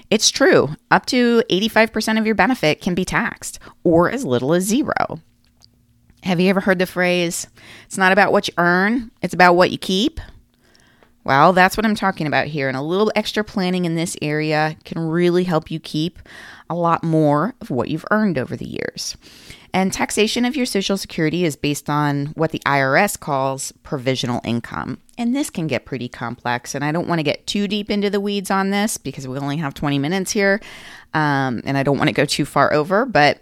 it's 0.10 0.30
true, 0.30 0.70
up 0.92 1.06
to 1.08 1.44
85% 1.50 2.20
of 2.20 2.26
your 2.26 2.36
benefit 2.36 2.82
can 2.82 2.96
be 2.96 3.06
taxed, 3.06 3.60
or 3.84 4.10
as 4.10 4.26
little 4.26 4.54
as 4.54 4.64
zero. 4.64 5.22
Have 6.24 6.40
you 6.40 6.50
ever 6.50 6.62
heard 6.62 6.80
the 6.80 6.86
phrase, 6.86 7.48
it's 7.86 7.98
not 7.98 8.12
about 8.12 8.32
what 8.32 8.48
you 8.48 8.54
earn, 8.58 9.12
it's 9.22 9.34
about 9.34 9.54
what 9.54 9.72
you 9.72 9.78
keep? 9.78 10.20
Well, 11.28 11.52
that's 11.52 11.76
what 11.76 11.86
I'm 11.86 11.94
talking 11.94 12.26
about 12.26 12.48
here. 12.48 12.70
And 12.70 12.78
a 12.78 12.82
little 12.82 13.12
extra 13.14 13.44
planning 13.44 13.84
in 13.84 13.96
this 13.96 14.16
area 14.22 14.78
can 14.86 14.98
really 14.98 15.44
help 15.44 15.70
you 15.70 15.78
keep 15.78 16.20
a 16.70 16.74
lot 16.74 17.04
more 17.04 17.54
of 17.60 17.70
what 17.70 17.90
you've 17.90 18.06
earned 18.12 18.38
over 18.38 18.56
the 18.56 18.66
years. 18.66 19.18
And 19.74 19.92
taxation 19.92 20.46
of 20.46 20.56
your 20.56 20.66
Social 20.66 20.96
Security 20.96 21.44
is 21.44 21.58
based 21.58 21.90
on 21.90 22.28
what 22.28 22.52
the 22.52 22.62
IRS 22.66 23.20
calls 23.20 23.74
provisional 23.84 24.40
income. 24.46 25.02
And 25.18 25.36
this 25.36 25.50
can 25.50 25.68
get 25.68 25.84
pretty 25.84 26.08
complex. 26.08 26.74
And 26.74 26.82
I 26.82 26.94
don't 26.94 27.10
want 27.10 27.20
to 27.20 27.24
get 27.24 27.46
too 27.46 27.68
deep 27.68 27.92
into 27.92 28.10
the 28.10 28.22
weeds 28.22 28.50
on 28.50 28.70
this 28.70 28.96
because 28.96 29.28
we 29.28 29.38
only 29.38 29.58
have 29.58 29.74
20 29.74 30.00
minutes 30.00 30.32
here. 30.32 30.62
Um, 31.14 31.62
and 31.66 31.78
I 31.78 31.84
don't 31.84 31.98
want 31.98 32.08
to 32.08 32.14
go 32.14 32.24
too 32.24 32.46
far 32.46 32.72
over, 32.72 33.06
but 33.06 33.42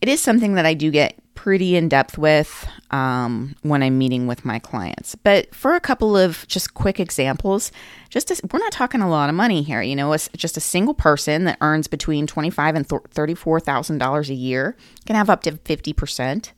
it 0.00 0.08
is 0.08 0.22
something 0.22 0.54
that 0.54 0.64
I 0.64 0.72
do 0.72 0.90
get 0.90 1.18
pretty 1.38 1.76
in 1.76 1.88
depth 1.88 2.18
with 2.18 2.68
um, 2.90 3.54
when 3.62 3.80
I'm 3.80 3.96
meeting 3.96 4.26
with 4.26 4.44
my 4.44 4.58
clients. 4.58 5.14
But 5.14 5.54
for 5.54 5.76
a 5.76 5.80
couple 5.80 6.16
of 6.16 6.44
just 6.48 6.74
quick 6.74 6.98
examples, 6.98 7.70
just 8.08 8.26
to, 8.26 8.48
we're 8.52 8.58
not 8.58 8.72
talking 8.72 9.00
a 9.00 9.08
lot 9.08 9.28
of 9.28 9.36
money 9.36 9.62
here. 9.62 9.80
You 9.80 9.94
know, 9.94 10.12
it's 10.14 10.28
just 10.36 10.56
a 10.56 10.60
single 10.60 10.94
person 10.94 11.44
that 11.44 11.56
earns 11.60 11.86
between 11.86 12.26
twenty 12.26 12.50
five 12.50 12.74
and 12.74 12.88
thirty 12.88 13.36
four 13.36 13.60
thousand 13.60 13.98
dollars 13.98 14.28
a 14.30 14.34
year 14.34 14.76
can 15.06 15.14
have 15.14 15.30
up 15.30 15.44
to 15.44 15.52
fifty 15.58 15.92
percent 15.92 16.54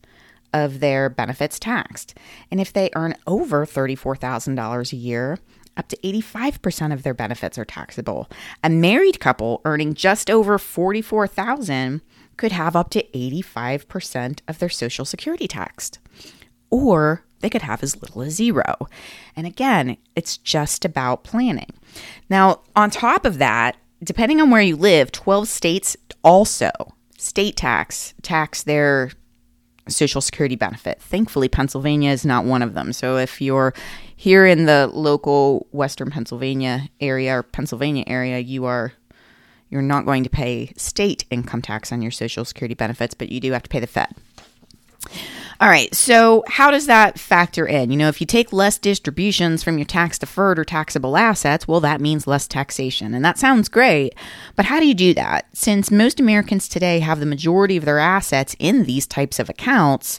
of 0.55 0.81
their 0.81 1.11
benefits 1.11 1.59
taxed, 1.59 2.15
and 2.51 2.59
if 2.59 2.73
they 2.73 2.89
earn 2.97 3.15
over 3.27 3.67
thirty 3.67 3.95
four 3.95 4.17
thousand 4.17 4.55
dollars 4.55 4.95
a 4.95 4.97
year. 4.97 5.39
Up 5.77 5.87
to 5.89 5.97
85% 5.99 6.93
of 6.93 7.05
their 7.05 7.15
benefits 7.15 7.57
are 7.57 7.65
taxable. 7.65 8.29
A 8.63 8.69
married 8.69 9.21
couple 9.21 9.63
earning 9.65 9.95
just 9.95 10.29
over 10.29 10.59
44,000 10.59 12.03
could 12.41 12.53
have 12.53 12.75
up 12.75 12.89
to 12.89 13.03
85% 13.15 14.41
of 14.49 14.59
their 14.59 14.71
Social 14.71 15.05
Security 15.05 15.47
taxed, 15.47 15.99
or 16.71 17.23
they 17.41 17.51
could 17.51 17.61
have 17.61 17.83
as 17.83 18.01
little 18.01 18.23
as 18.23 18.33
zero. 18.33 18.89
And 19.37 19.47
again, 19.47 19.99
it's 20.17 20.39
just 20.39 20.87
about 20.87 21.23
planning. 21.23 21.69
Now, 22.31 22.63
on 22.75 22.89
top 22.89 23.27
of 23.27 23.37
that, 23.37 23.77
depending 24.03 24.41
on 24.41 24.49
where 24.49 24.63
you 24.63 24.75
live, 24.75 25.13
12 25.13 25.49
states 25.49 25.99
also 26.25 26.71
state 27.19 27.57
tax 27.57 28.15
tax 28.23 28.63
their 28.63 29.11
Social 29.87 30.23
Security 30.23 30.57
benefit. 30.57 30.99
Thankfully, 31.03 31.49
Pennsylvania 31.49 32.11
is 32.11 32.25
not 32.25 32.47
one 32.47 32.63
of 32.63 32.73
them. 32.73 32.95
So 32.95 33.19
if 33.19 33.43
you're 33.43 33.75
here 34.17 34.47
in 34.47 34.65
the 34.65 34.89
local 34.95 35.67
Western 35.73 36.11
Pennsylvania 36.11 36.89
area 37.01 37.37
or 37.37 37.43
Pennsylvania 37.43 38.05
area, 38.07 38.39
you 38.39 38.65
are 38.65 38.95
you're 39.71 39.83
not 39.83 40.05
going 40.05 40.25
to 40.25 40.31
pay 40.31 40.73
state 40.77 41.25
income 41.31 41.63
tax 41.63 41.93
on 41.93 42.03
your 42.03 42.11
Social 42.11 42.45
Security 42.45 42.75
benefits, 42.75 43.15
but 43.15 43.31
you 43.31 43.41
do 43.41 43.53
have 43.53 43.63
to 43.63 43.69
pay 43.69 43.81
the 43.81 43.87
Fed. 43.87 44.15
All 45.61 45.69
right, 45.69 45.95
so 45.95 46.43
how 46.47 46.71
does 46.71 46.87
that 46.87 47.19
factor 47.19 47.67
in? 47.67 47.91
You 47.91 47.99
know, 47.99 48.09
if 48.09 48.21
you 48.21 48.27
take 48.27 48.51
less 48.51 48.79
distributions 48.79 49.63
from 49.63 49.77
your 49.77 49.85
tax 49.85 50.19
deferred 50.19 50.59
or 50.59 50.65
taxable 50.65 51.19
assets, 51.19 51.69
well, 51.69 51.81
that 51.81 52.01
means 52.01 52.27
less 52.27 52.49
taxation. 52.49 53.13
And 53.13 53.23
that 53.25 53.39
sounds 53.39 53.69
great, 53.69 54.15
but 54.57 54.65
how 54.65 54.81
do 54.81 54.87
you 54.87 54.95
do 54.95 55.13
that? 55.15 55.47
Since 55.53 55.91
most 55.91 56.19
Americans 56.19 56.67
today 56.67 57.01
have 57.01 57.21
the 57.21 57.27
majority 57.27 57.77
of 57.77 57.85
their 57.85 57.99
assets 57.99 58.57
in 58.59 58.85
these 58.85 59.07
types 59.07 59.39
of 59.39 59.51
accounts, 59.51 60.19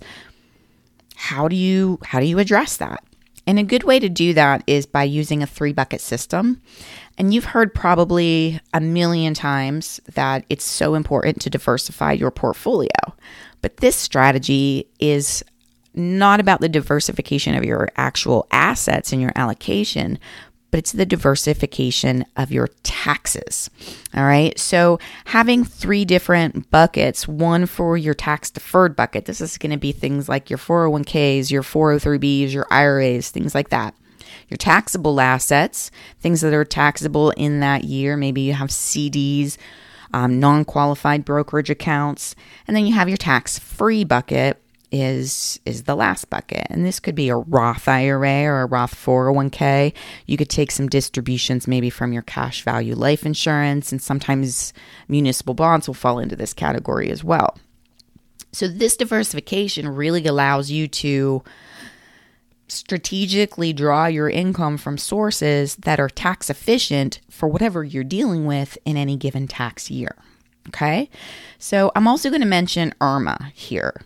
how 1.15 1.47
do 1.47 1.55
you 1.55 1.97
how 2.03 2.19
do 2.19 2.27
you 2.27 2.37
address 2.37 2.77
that? 2.77 3.03
And 3.51 3.59
a 3.59 3.63
good 3.63 3.83
way 3.83 3.99
to 3.99 4.07
do 4.07 4.33
that 4.35 4.63
is 4.65 4.85
by 4.85 5.03
using 5.03 5.43
a 5.43 5.45
three 5.45 5.73
bucket 5.73 5.99
system. 5.99 6.61
And 7.17 7.33
you've 7.33 7.43
heard 7.43 7.75
probably 7.75 8.61
a 8.73 8.79
million 8.79 9.33
times 9.33 9.99
that 10.13 10.45
it's 10.47 10.63
so 10.63 10.95
important 10.95 11.41
to 11.41 11.49
diversify 11.49 12.13
your 12.13 12.31
portfolio. 12.31 12.87
But 13.61 13.75
this 13.75 13.97
strategy 13.97 14.87
is 15.01 15.43
not 15.93 16.39
about 16.39 16.61
the 16.61 16.69
diversification 16.69 17.53
of 17.53 17.65
your 17.65 17.89
actual 17.97 18.47
assets 18.51 19.11
and 19.11 19.21
your 19.21 19.33
allocation, 19.35 20.17
but 20.71 20.77
it's 20.79 20.93
the 20.93 21.05
diversification 21.05 22.25
of 22.37 22.51
your 22.51 22.69
taxes. 22.83 23.69
All 24.15 24.23
right. 24.23 24.57
So 24.57 24.99
having 25.25 25.63
three 25.63 26.05
different 26.05 26.71
buckets, 26.71 27.27
one 27.27 27.65
for 27.65 27.97
your 27.97 28.13
tax 28.13 28.49
deferred 28.49 28.95
bucket. 28.95 29.25
This 29.25 29.41
is 29.41 29.57
going 29.57 29.71
to 29.71 29.77
be 29.77 29.91
things 29.91 30.29
like 30.29 30.49
your 30.49 30.57
401ks, 30.57 31.51
your 31.51 31.63
403bs, 31.63 32.53
your 32.53 32.65
IRAs, 32.71 33.29
things 33.29 33.53
like 33.53 33.69
that. 33.69 33.93
Your 34.47 34.57
taxable 34.57 35.19
assets, 35.21 35.91
things 36.19 36.41
that 36.41 36.53
are 36.53 36.65
taxable 36.65 37.31
in 37.31 37.59
that 37.59 37.83
year. 37.83 38.17
Maybe 38.17 38.41
you 38.41 38.53
have 38.53 38.69
CDs, 38.69 39.57
um, 40.13 40.39
non 40.39 40.65
qualified 40.65 41.25
brokerage 41.25 41.69
accounts. 41.69 42.35
And 42.67 42.75
then 42.75 42.85
you 42.85 42.93
have 42.93 43.07
your 43.07 43.17
tax 43.17 43.59
free 43.59 44.03
bucket, 44.03 44.60
is 44.91 45.59
is 45.65 45.83
the 45.83 45.95
last 45.95 46.29
bucket 46.29 46.67
and 46.69 46.85
this 46.85 46.99
could 46.99 47.15
be 47.15 47.29
a 47.29 47.37
Roth 47.37 47.87
IRA 47.87 48.43
or 48.45 48.61
a 48.61 48.65
Roth 48.65 48.93
401k. 48.93 49.93
You 50.25 50.37
could 50.37 50.49
take 50.49 50.71
some 50.71 50.89
distributions 50.89 51.67
maybe 51.67 51.89
from 51.89 52.11
your 52.13 52.23
cash 52.23 52.63
value 52.63 52.95
life 52.95 53.25
insurance 53.25 53.91
and 53.91 54.01
sometimes 54.01 54.73
municipal 55.07 55.53
bonds 55.53 55.87
will 55.87 55.93
fall 55.93 56.19
into 56.19 56.35
this 56.35 56.53
category 56.53 57.09
as 57.09 57.23
well. 57.23 57.57
So 58.51 58.67
this 58.67 58.97
diversification 58.97 59.87
really 59.87 60.25
allows 60.25 60.69
you 60.69 60.87
to 60.87 61.43
strategically 62.67 63.73
draw 63.73 64.05
your 64.05 64.29
income 64.29 64.77
from 64.77 64.97
sources 64.97 65.75
that 65.77 65.99
are 65.99 66.09
tax 66.09 66.49
efficient 66.49 67.19
for 67.29 67.47
whatever 67.47 67.83
you're 67.83 68.03
dealing 68.03 68.45
with 68.45 68.77
in 68.85 68.97
any 68.97 69.17
given 69.17 69.47
tax 69.47 69.91
year. 69.91 70.15
Okay, 70.67 71.09
so 71.57 71.91
I'm 71.95 72.07
also 72.07 72.29
going 72.29 72.41
to 72.41 72.47
mention 72.47 72.93
IRMAA 73.01 73.51
here. 73.53 74.01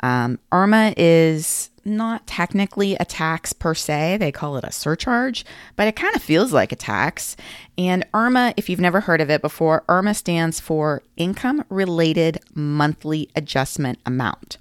Um, 0.00 0.38
IRMAA 0.52 0.94
is 0.96 1.70
not 1.84 2.26
technically 2.26 2.94
a 2.96 3.04
tax 3.04 3.52
per 3.52 3.74
se, 3.74 4.18
they 4.18 4.30
call 4.30 4.56
it 4.58 4.64
a 4.64 4.70
surcharge, 4.70 5.44
but 5.74 5.88
it 5.88 5.96
kind 5.96 6.14
of 6.14 6.22
feels 6.22 6.52
like 6.52 6.70
a 6.70 6.76
tax. 6.76 7.36
And 7.78 8.04
IRMAA, 8.12 8.54
if 8.56 8.68
you've 8.68 8.80
never 8.80 9.00
heard 9.00 9.20
of 9.20 9.30
it 9.30 9.40
before, 9.40 9.84
IRMAA 9.88 10.14
stands 10.14 10.60
for 10.60 11.02
Income 11.16 11.64
Related 11.70 12.38
Monthly 12.54 13.30
Adjustment 13.34 13.98
Amount 14.04 14.58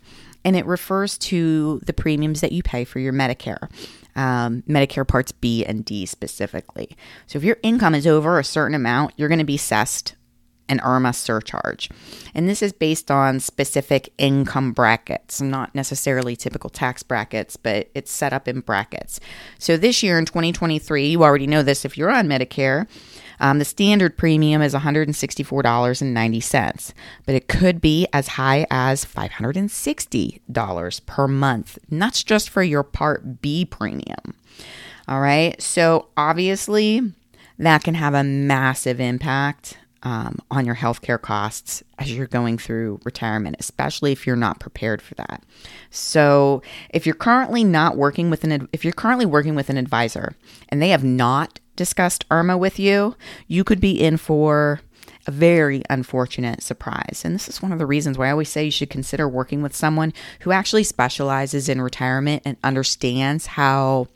and 0.48 0.56
it 0.56 0.66
refers 0.66 1.18
to 1.18 1.82
the 1.86 1.92
premiums 1.92 2.40
that 2.40 2.54
you 2.54 2.64
pay 2.64 2.86
for 2.86 3.00
your 3.00 3.12
Medicare. 3.12 3.70
Um, 4.16 4.64
Medicare 4.68 5.06
Parts 5.06 5.34
B 5.34 5.66
and 5.66 5.84
D 5.84 6.06
specifically. 6.06 6.96
So, 7.28 7.38
if 7.38 7.44
your 7.44 7.58
income 7.64 7.94
is 7.94 8.08
over 8.08 8.40
a 8.40 8.46
certain 8.46 8.74
amount, 8.74 9.14
you're 9.18 9.28
going 9.28 9.40
to 9.40 9.46
be 9.46 9.56
assessed 9.56 10.16
an 10.70 10.80
IRMAA 10.80 11.16
surcharge. 11.16 11.90
And 12.34 12.50
this 12.50 12.62
is 12.62 12.74
based 12.74 13.10
on 13.10 13.40
specific 13.40 14.12
income 14.18 14.72
brackets, 14.72 15.42
not 15.42 15.74
necessarily 15.74 16.36
typical 16.36 16.70
tax 16.70 17.04
brackets, 17.04 17.58
but 17.58 17.90
it's 17.96 18.12
set 18.12 18.34
up 18.34 18.48
in 18.48 18.60
brackets. 18.62 19.20
So 19.60 19.78
this 19.78 20.04
year 20.04 20.20
in 20.20 20.26
2023, 20.26 21.08
you 21.08 21.24
already 21.24 21.48
know 21.48 21.64
this 21.64 21.86
if 21.86 21.98
you're 21.98 22.12
on 22.12 22.28
Medicare, 22.28 22.88
um, 23.40 23.60
the 23.60 23.66
standard 23.66 24.18
premium 24.18 24.64
is 24.64 24.74
$164.90, 24.74 26.94
but 27.26 27.36
it 27.36 27.48
could 27.48 27.80
be 27.80 28.08
as 28.12 28.30
high 28.30 28.66
as 28.72 29.06
$560 29.06 31.06
per 31.06 31.28
month. 31.28 31.78
And 31.92 32.02
that's 32.02 32.24
just 32.24 32.50
for 32.50 32.64
your 32.64 32.82
Part 32.84 33.40
B 33.42 33.66
premium. 33.66 34.34
All 35.08 35.22
right. 35.22 35.62
So 35.62 36.08
obviously, 36.18 37.14
that 37.60 37.84
can 37.84 37.94
have 37.94 38.14
a 38.14 38.24
massive 38.24 39.00
impact 39.00 39.78
um, 40.08 40.40
on 40.50 40.66
your 40.66 40.76
healthcare 40.76 41.22
costs 41.22 41.84
as 42.00 42.16
you're 42.16 42.28
going 42.28 42.58
through 42.58 42.98
retirement, 43.04 43.58
especially 43.60 44.14
if 44.14 44.26
you're 44.26 44.38
not 44.38 44.58
prepared 44.58 45.02
for 45.02 45.16
that. 45.16 45.44
So, 45.90 46.62
if 46.92 47.06
you're 47.06 47.14
currently 47.14 47.66
not 47.66 47.98
working 47.98 48.30
with 48.30 48.46
an 48.46 48.70
if 48.72 48.86
you're 48.86 48.94
currently 48.94 49.26
working 49.26 49.54
with 49.54 49.70
an 49.70 49.76
advisor 49.76 50.34
and 50.70 50.82
they 50.82 50.90
have 50.90 51.04
not 51.04 51.60
discussed 51.76 52.28
IRMAA 52.30 52.58
with 52.58 52.80
you, 52.80 53.18
you 53.48 53.66
could 53.66 53.82
be 53.82 54.02
in 54.02 54.16
for 54.16 54.80
a 55.26 55.32
very 55.32 55.84
unfortunate 55.90 56.64
surprise. 56.64 57.24
And 57.26 57.36
this 57.36 57.50
is 57.50 57.62
one 57.62 57.74
of 57.74 57.80
the 57.80 57.86
reasons 57.86 58.18
why 58.18 58.30
I 58.30 58.32
always 58.32 58.48
say 58.48 58.64
you 58.64 58.72
should 58.72 58.90
consider 58.90 59.28
working 59.28 59.62
with 59.62 59.76
someone 59.76 60.14
who 60.40 60.54
actually 60.54 60.86
specializes 60.86 61.68
in 61.68 61.82
retirement 61.82 62.44
and 62.46 62.56
understands 62.64 63.46
how 63.46 64.08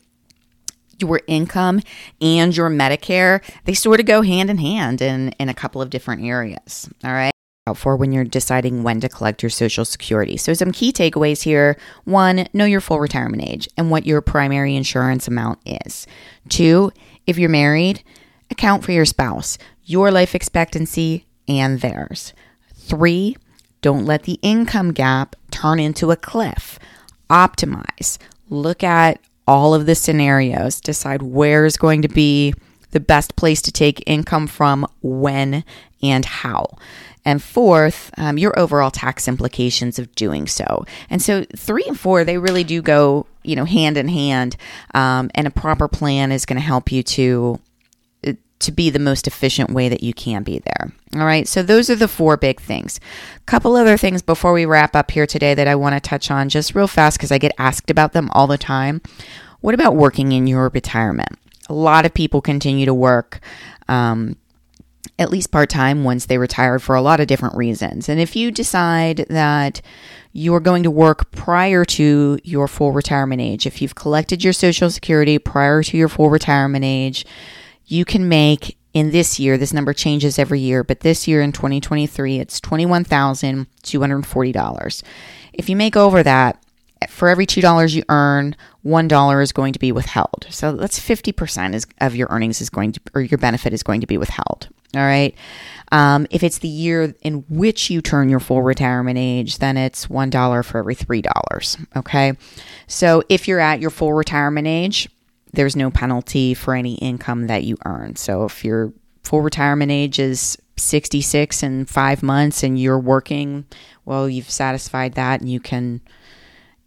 your 1.01 1.21
income 1.27 1.81
and 2.21 2.55
your 2.55 2.69
Medicare, 2.69 3.43
they 3.65 3.73
sort 3.73 3.99
of 3.99 4.05
go 4.05 4.21
hand 4.21 4.49
in 4.49 4.57
hand 4.57 5.01
in, 5.01 5.29
in 5.39 5.49
a 5.49 5.53
couple 5.53 5.81
of 5.81 5.89
different 5.89 6.23
areas. 6.23 6.89
All 7.03 7.11
right 7.11 7.31
for 7.75 7.95
when 7.95 8.11
you're 8.11 8.23
deciding 8.23 8.83
when 8.83 8.99
to 8.99 9.07
collect 9.07 9.43
your 9.43 9.49
Social 9.49 9.85
Security. 9.85 10.35
So, 10.35 10.53
some 10.53 10.71
key 10.71 10.91
takeaways 10.91 11.43
here 11.43 11.77
one, 12.05 12.47
know 12.53 12.65
your 12.65 12.81
full 12.81 12.99
retirement 12.99 13.43
age 13.47 13.69
and 13.77 13.91
what 13.91 14.05
your 14.05 14.21
primary 14.21 14.75
insurance 14.75 15.27
amount 15.27 15.59
is. 15.65 16.07
Two, 16.49 16.91
if 17.27 17.37
you're 17.37 17.49
married, 17.49 18.03
account 18.49 18.83
for 18.83 18.91
your 18.91 19.05
spouse, 19.05 19.57
your 19.83 20.11
life 20.11 20.33
expectancy, 20.33 21.25
and 21.47 21.81
theirs. 21.81 22.33
Three, 22.73 23.37
don't 23.81 24.05
let 24.05 24.23
the 24.23 24.39
income 24.41 24.91
gap 24.91 25.35
turn 25.51 25.79
into 25.79 26.11
a 26.11 26.15
cliff. 26.15 26.79
Optimize. 27.29 28.17
Look 28.49 28.83
at 28.83 29.19
all 29.51 29.73
of 29.73 29.85
the 29.85 29.95
scenarios, 29.95 30.79
decide 30.79 31.21
where 31.21 31.65
is 31.65 31.75
going 31.75 32.01
to 32.01 32.07
be 32.07 32.53
the 32.91 33.01
best 33.01 33.35
place 33.35 33.61
to 33.61 33.69
take 33.69 34.01
income 34.07 34.47
from, 34.47 34.87
when, 35.01 35.65
and 36.01 36.23
how. 36.23 36.65
And 37.25 37.43
fourth, 37.43 38.11
um, 38.17 38.37
your 38.37 38.57
overall 38.57 38.91
tax 38.91 39.27
implications 39.27 39.99
of 39.99 40.15
doing 40.15 40.47
so. 40.47 40.85
And 41.09 41.21
so 41.21 41.45
three 41.53 41.83
and 41.85 41.99
four, 41.99 42.23
they 42.23 42.37
really 42.37 42.63
do 42.63 42.81
go, 42.81 43.27
you 43.43 43.57
know, 43.57 43.65
hand 43.65 43.97
in 43.97 44.07
hand. 44.07 44.55
Um, 44.93 45.29
and 45.35 45.45
a 45.45 45.51
proper 45.51 45.89
plan 45.89 46.31
is 46.31 46.45
going 46.45 46.55
to 46.55 46.65
help 46.65 46.89
you 46.89 47.03
to 47.03 47.59
to 48.61 48.71
be 48.71 48.89
the 48.89 48.99
most 48.99 49.27
efficient 49.27 49.71
way 49.71 49.89
that 49.89 50.03
you 50.03 50.13
can 50.13 50.43
be 50.43 50.59
there. 50.59 50.91
All 51.15 51.25
right. 51.25 51.47
So 51.47 51.61
those 51.61 51.89
are 51.89 51.95
the 51.95 52.07
four 52.07 52.37
big 52.37 52.61
things. 52.61 52.99
A 53.37 53.39
couple 53.41 53.75
other 53.75 53.97
things 53.97 54.21
before 54.21 54.53
we 54.53 54.65
wrap 54.65 54.95
up 54.95 55.11
here 55.11 55.27
today 55.27 55.53
that 55.53 55.67
I 55.67 55.75
want 55.75 55.95
to 55.95 55.99
touch 55.99 56.31
on 56.31 56.49
just 56.49 56.75
real 56.75 56.87
fast 56.87 57.17
because 57.17 57.31
I 57.31 57.37
get 57.37 57.53
asked 57.57 57.89
about 57.89 58.13
them 58.13 58.29
all 58.33 58.47
the 58.47 58.57
time. 58.57 59.01
What 59.59 59.73
about 59.73 59.95
working 59.95 60.31
in 60.31 60.47
your 60.47 60.69
retirement? 60.69 61.37
A 61.69 61.73
lot 61.73 62.05
of 62.05 62.13
people 62.13 62.41
continue 62.41 62.85
to 62.85 62.93
work. 62.93 63.39
Um, 63.87 64.37
at 65.21 65.29
least 65.29 65.51
part 65.51 65.69
time 65.69 66.03
once 66.03 66.25
they 66.25 66.37
retired 66.37 66.81
for 66.81 66.95
a 66.95 67.01
lot 67.01 67.19
of 67.19 67.27
different 67.27 67.55
reasons. 67.55 68.09
And 68.09 68.19
if 68.19 68.35
you 68.35 68.49
decide 68.49 69.25
that 69.29 69.81
you're 70.33 70.59
going 70.59 70.83
to 70.83 70.91
work 70.91 71.31
prior 71.31 71.85
to 71.85 72.39
your 72.43 72.67
full 72.67 72.91
retirement 72.91 73.39
age, 73.39 73.67
if 73.67 73.81
you've 73.81 73.95
collected 73.95 74.43
your 74.43 74.53
Social 74.53 74.89
Security 74.89 75.37
prior 75.37 75.83
to 75.83 75.97
your 75.97 76.09
full 76.09 76.29
retirement 76.29 76.83
age, 76.83 77.25
you 77.91 78.05
can 78.05 78.29
make 78.29 78.77
in 78.93 79.11
this 79.11 79.39
year, 79.39 79.57
this 79.57 79.71
number 79.73 79.93
changes 79.93 80.37
every 80.37 80.59
year, 80.59 80.83
but 80.83 80.99
this 81.01 81.27
year 81.27 81.41
in 81.41 81.51
2023, 81.51 82.39
it's 82.39 82.59
$21,240. 82.59 85.03
If 85.53 85.69
you 85.69 85.75
make 85.75 85.95
over 85.95 86.23
that, 86.23 86.63
for 87.09 87.29
every 87.29 87.47
$2 87.47 87.95
you 87.95 88.03
earn, 88.09 88.55
$1 88.85 89.43
is 89.43 89.51
going 89.51 89.73
to 89.73 89.79
be 89.79 89.91
withheld. 89.91 90.45
So 90.49 90.73
that's 90.73 90.99
50% 90.99 91.73
is, 91.73 91.87
of 91.99 92.15
your 92.15 92.27
earnings 92.29 92.61
is 92.61 92.69
going 92.69 92.91
to, 92.91 92.99
or 93.15 93.21
your 93.21 93.39
benefit 93.39 93.73
is 93.73 93.81
going 93.81 94.01
to 94.01 94.07
be 94.07 94.17
withheld. 94.17 94.69
All 94.93 95.01
right. 95.01 95.33
Um, 95.91 96.27
if 96.29 96.43
it's 96.43 96.59
the 96.59 96.67
year 96.67 97.15
in 97.21 97.45
which 97.49 97.89
you 97.89 98.01
turn 98.01 98.29
your 98.29 98.41
full 98.41 98.61
retirement 98.61 99.17
age, 99.17 99.57
then 99.59 99.77
it's 99.77 100.07
$1 100.07 100.65
for 100.65 100.77
every 100.77 100.95
$3. 100.95 101.85
Okay. 101.95 102.33
So 102.87 103.23
if 103.29 103.47
you're 103.47 103.59
at 103.59 103.79
your 103.79 103.89
full 103.89 104.13
retirement 104.13 104.67
age, 104.67 105.09
there's 105.53 105.75
no 105.75 105.91
penalty 105.91 106.53
for 106.53 106.73
any 106.73 106.95
income 106.95 107.47
that 107.47 107.63
you 107.63 107.77
earn. 107.85 108.15
So 108.15 108.45
if 108.45 108.63
your 108.63 108.93
full 109.23 109.41
retirement 109.41 109.91
age 109.91 110.19
is 110.19 110.57
66 110.77 111.63
and 111.63 111.89
five 111.89 112.23
months 112.23 112.63
and 112.63 112.79
you're 112.79 112.99
working, 112.99 113.65
well, 114.05 114.29
you've 114.29 114.49
satisfied 114.49 115.13
that 115.13 115.41
and 115.41 115.49
you 115.49 115.59
can 115.59 116.01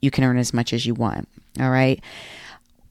you 0.00 0.10
can 0.10 0.24
earn 0.24 0.36
as 0.36 0.52
much 0.52 0.72
as 0.72 0.84
you 0.84 0.94
want. 0.94 1.28
All 1.58 1.70
right. 1.70 2.02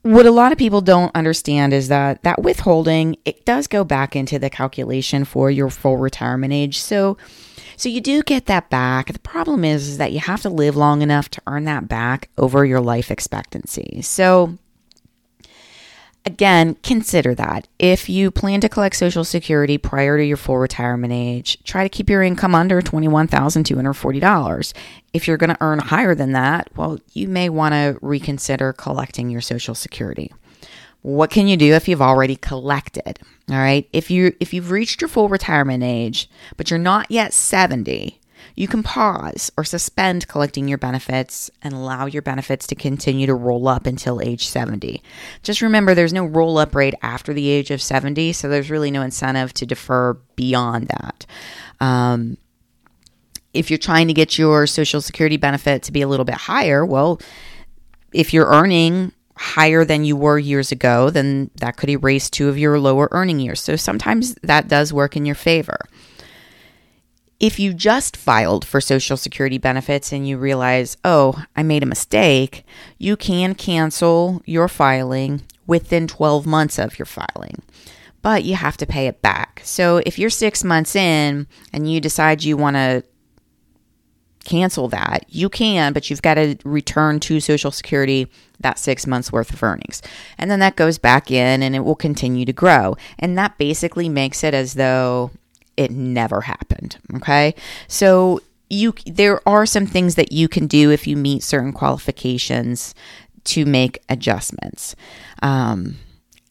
What 0.01 0.25
a 0.25 0.31
lot 0.31 0.51
of 0.51 0.57
people 0.57 0.81
don't 0.81 1.15
understand 1.15 1.71
is 1.71 1.87
that 1.87 2.23
that 2.23 2.41
withholding 2.41 3.17
it 3.25 3.45
does 3.45 3.67
go 3.67 3.83
back 3.83 4.15
into 4.15 4.39
the 4.39 4.49
calculation 4.49 5.23
for 5.23 5.49
your 5.49 5.69
full 5.69 5.97
retirement 5.97 6.53
age. 6.53 6.79
So 6.79 7.17
so 7.77 7.89
you 7.89 8.01
do 8.01 8.21
get 8.23 8.45
that 8.45 8.69
back. 8.69 9.11
The 9.11 9.19
problem 9.19 9.63
is, 9.65 9.87
is 9.87 9.97
that 9.97 10.11
you 10.11 10.19
have 10.19 10.41
to 10.43 10.49
live 10.49 10.75
long 10.75 11.01
enough 11.01 11.29
to 11.29 11.41
earn 11.47 11.65
that 11.65 11.87
back 11.87 12.29
over 12.37 12.65
your 12.65 12.81
life 12.81 13.09
expectancy. 13.09 14.01
So 14.01 14.57
Again, 16.25 16.75
consider 16.83 17.35
that. 17.35 17.67
If 17.79 18.07
you 18.07 18.31
plan 18.31 18.61
to 18.61 18.69
collect 18.69 18.95
Social 18.95 19.25
Security 19.25 19.77
prior 19.77 20.17
to 20.17 20.23
your 20.23 20.37
full 20.37 20.57
retirement 20.57 21.11
age, 21.11 21.61
try 21.65 21.83
to 21.83 21.89
keep 21.89 22.09
your 22.09 22.23
income 22.23 22.55
under 22.55 22.81
$21,240. 22.81 24.73
If 25.11 25.27
you're 25.27 25.35
going 25.37 25.49
to 25.49 25.57
earn 25.59 25.79
higher 25.79 26.15
than 26.15 26.31
that, 26.31 26.69
well, 26.77 26.97
you 27.11 27.27
may 27.27 27.49
want 27.49 27.73
to 27.73 27.99
reconsider 28.01 28.71
collecting 28.71 29.29
your 29.29 29.41
Social 29.41 29.75
Security. 29.75 30.31
What 31.01 31.29
can 31.29 31.47
you 31.47 31.57
do 31.57 31.73
if 31.73 31.89
you've 31.89 32.01
already 32.01 32.37
collected? 32.37 33.19
All 33.49 33.57
right. 33.57 33.89
If 33.91 34.09
you 34.09 34.33
if 34.39 34.53
you've 34.53 34.71
reached 34.71 35.01
your 35.01 35.09
full 35.09 35.27
retirement 35.27 35.83
age, 35.83 36.29
but 36.55 36.69
you're 36.69 36.79
not 36.79 37.11
yet 37.11 37.33
70, 37.33 38.21
you 38.55 38.67
can 38.67 38.83
pause 38.83 39.51
or 39.57 39.63
suspend 39.63 40.27
collecting 40.27 40.67
your 40.67 40.77
benefits 40.77 41.49
and 41.61 41.73
allow 41.73 42.05
your 42.05 42.21
benefits 42.21 42.67
to 42.67 42.75
continue 42.75 43.25
to 43.25 43.33
roll 43.33 43.67
up 43.67 43.85
until 43.85 44.21
age 44.21 44.47
70. 44.47 45.01
Just 45.41 45.61
remember 45.61 45.93
there's 45.93 46.13
no 46.13 46.25
roll 46.25 46.57
up 46.57 46.75
rate 46.75 46.93
after 47.01 47.33
the 47.33 47.49
age 47.49 47.71
of 47.71 47.81
70, 47.81 48.33
so 48.33 48.47
there's 48.47 48.69
really 48.69 48.91
no 48.91 49.01
incentive 49.01 49.53
to 49.55 49.65
defer 49.65 50.13
beyond 50.35 50.87
that. 50.89 51.25
Um, 51.79 52.37
if 53.53 53.69
you're 53.69 53.77
trying 53.77 54.07
to 54.07 54.13
get 54.13 54.37
your 54.37 54.67
Social 54.67 55.01
Security 55.01 55.37
benefit 55.37 55.83
to 55.83 55.91
be 55.91 56.01
a 56.01 56.07
little 56.07 56.25
bit 56.25 56.35
higher, 56.35 56.85
well, 56.85 57.19
if 58.11 58.33
you're 58.33 58.47
earning 58.47 59.11
higher 59.35 59.83
than 59.83 60.05
you 60.05 60.15
were 60.15 60.37
years 60.37 60.71
ago, 60.71 61.09
then 61.09 61.49
that 61.55 61.75
could 61.75 61.89
erase 61.89 62.29
two 62.29 62.49
of 62.49 62.57
your 62.57 62.79
lower 62.79 63.09
earning 63.11 63.39
years. 63.39 63.59
So 63.61 63.75
sometimes 63.75 64.35
that 64.43 64.67
does 64.67 64.93
work 64.93 65.17
in 65.17 65.25
your 65.25 65.35
favor. 65.35 65.79
If 67.43 67.59
you 67.59 67.73
just 67.73 68.15
filed 68.15 68.63
for 68.63 68.79
Social 68.79 69.17
Security 69.17 69.57
benefits 69.57 70.13
and 70.13 70.25
you 70.25 70.37
realize, 70.37 70.95
oh, 71.03 71.43
I 71.57 71.61
made 71.61 71.83
a 71.83 71.85
mistake, 71.85 72.65
you 72.97 73.17
can 73.17 73.53
cancel 73.53 74.41
your 74.45 74.69
filing 74.69 75.41
within 75.67 76.07
12 76.07 76.45
months 76.45 76.79
of 76.79 76.97
your 76.97 77.05
filing. 77.05 77.61
But 78.21 78.45
you 78.45 78.55
have 78.55 78.77
to 78.77 78.85
pay 78.85 79.07
it 79.07 79.21
back. 79.21 79.59
So 79.65 79.97
if 80.05 80.17
you're 80.17 80.29
six 80.29 80.63
months 80.63 80.95
in 80.95 81.47
and 81.73 81.91
you 81.91 81.99
decide 81.99 82.45
you 82.45 82.55
want 82.55 82.77
to 82.77 83.03
cancel 84.45 84.87
that, 84.87 85.25
you 85.27 85.49
can, 85.49 85.91
but 85.91 86.09
you've 86.09 86.21
got 86.21 86.35
to 86.35 86.55
return 86.63 87.19
to 87.19 87.41
Social 87.41 87.71
Security 87.71 88.31
that 88.61 88.79
six 88.79 89.05
months 89.05 89.33
worth 89.33 89.51
of 89.51 89.61
earnings. 89.61 90.01
And 90.37 90.49
then 90.49 90.59
that 90.59 90.77
goes 90.77 90.97
back 90.97 91.29
in 91.29 91.61
and 91.61 91.75
it 91.75 91.81
will 91.81 91.93
continue 91.93 92.45
to 92.45 92.53
grow. 92.53 92.95
And 93.19 93.37
that 93.37 93.57
basically 93.57 94.07
makes 94.07 94.45
it 94.45 94.53
as 94.53 94.75
though 94.75 95.31
it 95.77 95.91
never 95.91 96.41
happened. 96.41 96.97
Okay. 97.15 97.55
So 97.87 98.41
you 98.69 98.93
there 99.05 99.47
are 99.47 99.65
some 99.65 99.85
things 99.85 100.15
that 100.15 100.31
you 100.31 100.47
can 100.47 100.67
do 100.67 100.91
if 100.91 101.07
you 101.07 101.15
meet 101.15 101.43
certain 101.43 101.73
qualifications 101.73 102.95
to 103.45 103.65
make 103.65 104.01
adjustments. 104.09 104.95
Um, 105.41 105.97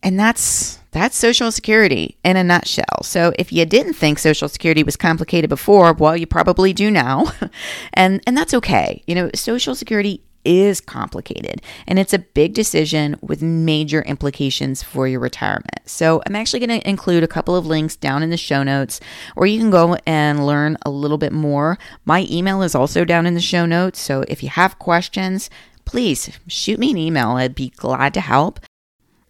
and 0.02 0.18
that's 0.18 0.78
that's 0.90 1.16
social 1.16 1.50
security 1.50 2.18
in 2.24 2.36
a 2.36 2.44
nutshell. 2.44 3.02
So 3.02 3.32
if 3.38 3.52
you 3.52 3.64
didn't 3.64 3.94
think 3.94 4.18
social 4.18 4.48
security 4.48 4.82
was 4.82 4.96
complicated 4.96 5.48
before, 5.48 5.92
well 5.92 6.16
you 6.16 6.26
probably 6.26 6.72
do 6.72 6.90
now. 6.90 7.32
and 7.94 8.22
and 8.26 8.36
that's 8.36 8.54
okay. 8.54 9.02
You 9.06 9.14
know, 9.14 9.30
social 9.34 9.74
security 9.74 10.22
is 10.44 10.80
complicated 10.80 11.62
and 11.86 11.98
it's 11.98 12.12
a 12.12 12.18
big 12.18 12.54
decision 12.54 13.16
with 13.20 13.42
major 13.42 14.02
implications 14.02 14.82
for 14.82 15.06
your 15.08 15.20
retirement. 15.20 15.80
So, 15.84 16.22
I'm 16.26 16.36
actually 16.36 16.66
going 16.66 16.80
to 16.80 16.88
include 16.88 17.22
a 17.22 17.28
couple 17.28 17.56
of 17.56 17.66
links 17.66 17.96
down 17.96 18.22
in 18.22 18.30
the 18.30 18.36
show 18.36 18.62
notes 18.62 19.00
where 19.34 19.46
you 19.46 19.58
can 19.58 19.70
go 19.70 19.96
and 20.06 20.46
learn 20.46 20.76
a 20.82 20.90
little 20.90 21.18
bit 21.18 21.32
more. 21.32 21.78
My 22.04 22.26
email 22.30 22.62
is 22.62 22.74
also 22.74 23.04
down 23.04 23.26
in 23.26 23.34
the 23.34 23.40
show 23.40 23.66
notes. 23.66 24.00
So, 24.00 24.24
if 24.28 24.42
you 24.42 24.48
have 24.48 24.78
questions, 24.78 25.50
please 25.84 26.38
shoot 26.46 26.78
me 26.78 26.90
an 26.90 26.98
email. 26.98 27.30
I'd 27.30 27.54
be 27.54 27.70
glad 27.70 28.14
to 28.14 28.20
help 28.20 28.60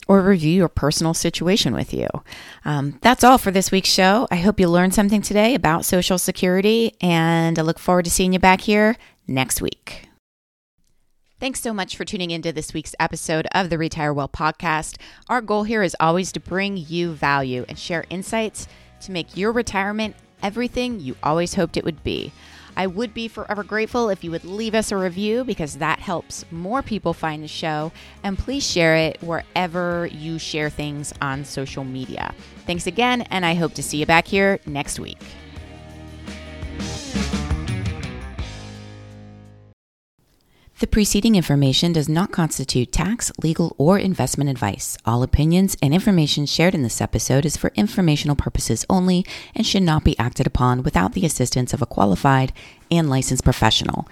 or 0.09 0.21
review 0.21 0.53
your 0.53 0.69
personal 0.69 1.15
situation 1.15 1.75
with 1.75 1.95
you. 1.95 2.07
Um, 2.65 2.99
that's 3.03 3.25
all 3.25 3.39
for 3.39 3.51
this 3.51 3.71
week's 3.71 3.89
show. 3.89 4.27
I 4.31 4.37
hope 4.37 4.61
you 4.61 4.69
learned 4.69 4.95
something 4.95 5.23
today 5.23 5.55
about 5.55 5.85
Social 5.85 6.19
Security, 6.19 6.95
and 7.01 7.59
I 7.59 7.63
look 7.63 7.79
forward 7.79 8.05
to 8.05 8.11
seeing 8.11 8.33
you 8.33 8.39
back 8.39 8.63
here 8.63 8.97
next 9.27 9.63
week. 9.63 10.09
Thanks 11.43 11.61
so 11.61 11.75
much 11.75 11.97
for 11.97 12.05
tuning 12.05 12.31
into 12.31 12.53
this 12.53 12.73
week's 12.73 12.95
episode 13.01 13.49
of 13.51 13.69
the 13.69 13.77
Retire 13.77 14.13
Well 14.13 14.29
podcast. 14.29 14.99
Our 15.29 15.41
goal 15.41 15.65
here 15.65 15.83
is 15.83 15.97
always 15.99 16.31
to 16.31 16.39
bring 16.39 16.77
you 16.77 17.15
value 17.15 17.65
and 17.69 17.77
share 17.77 18.05
insights 18.11 18.69
to 19.01 19.11
make 19.11 19.37
your 19.37 19.51
retirement 19.51 20.15
everything 20.41 21.01
you 21.01 21.17
always 21.21 21.55
hoped 21.55 21.77
it 21.77 21.85
would 21.85 22.05
be. 22.05 22.31
I 22.77 22.87
would 22.87 23.13
be 23.13 23.27
forever 23.27 23.65
grateful 23.65 24.09
if 24.09 24.23
you 24.23 24.31
would 24.31 24.45
leave 24.45 24.77
us 24.77 24.93
a 24.93 24.97
review 24.97 25.43
because 25.43 25.79
that 25.79 25.99
helps 25.99 26.45
more 26.53 26.81
people 26.81 27.13
find 27.13 27.43
the 27.43 27.49
show. 27.49 27.91
And 28.23 28.39
please 28.39 28.65
share 28.65 28.95
it 28.95 29.21
wherever 29.21 30.07
you 30.07 30.39
share 30.39 30.71
things 30.71 31.13
on 31.21 31.45
social 31.45 31.83
media. 31.83 32.37
Thanks 32.67 32.87
again, 32.87 33.23
and 33.23 33.45
I 33.45 33.55
hope 33.55 33.75
to 33.75 33.83
see 33.83 33.97
you 33.97 34.07
back 34.07 34.29
here 34.29 34.61
next 34.65 35.01
week. 35.01 35.19
The 40.83 40.89
preceding 40.89 41.37
information 41.37 41.93
does 41.93 42.09
not 42.09 42.33
constitute 42.33 42.91
tax, 42.91 43.31
legal, 43.41 43.77
or 43.79 44.01
investment 44.01 44.51
advice. 44.51 44.99
All 45.07 45.23
opinions 45.23 45.77
and 45.81 45.95
information 45.95 46.45
shared 46.45 46.75
in 46.75 46.83
this 46.83 47.01
episode 47.01 47.47
is 47.47 47.57
for 47.57 47.71
informational 47.77 48.35
purposes 48.35 48.85
only 48.91 49.25
and 49.55 49.65
should 49.65 49.85
not 49.85 50.03
be 50.03 50.19
acted 50.19 50.45
upon 50.45 50.83
without 50.83 51.13
the 51.13 51.25
assistance 51.25 51.73
of 51.73 51.83
a 51.83 51.87
qualified 51.87 52.53
and 52.93 53.09
licensed 53.09 53.43
professional. 53.43 54.07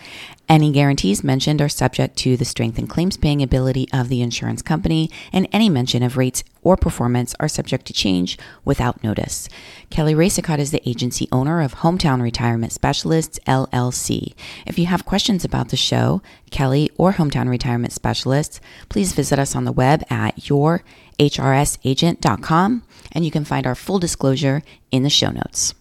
Any 0.49 0.73
guarantees 0.73 1.23
mentioned 1.23 1.61
are 1.61 1.69
subject 1.69 2.17
to 2.19 2.37
the 2.37 2.45
strength 2.45 2.79
and 2.79 2.89
claims 2.89 3.19
paying 3.19 3.43
ability 3.43 3.87
of 3.93 4.09
the 4.09 4.23
insurance 4.23 4.63
company, 4.63 5.11
and 5.33 5.47
any 5.53 5.69
mention 5.69 6.03
of 6.03 6.17
rates 6.17 6.43
or 6.63 6.77
performance 6.77 7.35
are 7.39 7.47
subject 7.47 7.87
to 7.87 7.93
change 7.93 8.37
without 8.65 9.05
notice. 9.05 9.49
Kelly 9.91 10.15
Racicot 10.15 10.59
is 10.59 10.71
the 10.71 10.89
agency 10.89 11.29
owner 11.31 11.61
of 11.61 11.77
Hometown 11.77 12.23
Retirement 12.23 12.73
Specialists, 12.73 13.39
LLC. 13.47 14.33
If 14.67 14.79
you 14.79 14.87
have 14.87 15.05
questions 15.05 15.45
about 15.45 15.69
the 15.69 15.77
show, 15.77 16.23
Kelly, 16.51 16.91
or 16.97 17.13
Hometown 17.13 17.49
Retirement 17.49 17.93
Specialists, 17.93 18.61
please 18.89 19.13
visit 19.13 19.39
us 19.39 19.55
on 19.55 19.65
the 19.65 19.73
web 19.73 20.03
at 20.11 20.37
yourhrsagent.com, 20.37 22.83
and 23.13 23.25
you 23.25 23.31
can 23.31 23.45
find 23.45 23.67
our 23.67 23.75
full 23.75 23.99
disclosure 23.99 24.63
in 24.91 25.03
the 25.03 25.11
show 25.11 25.31
notes. 25.31 25.75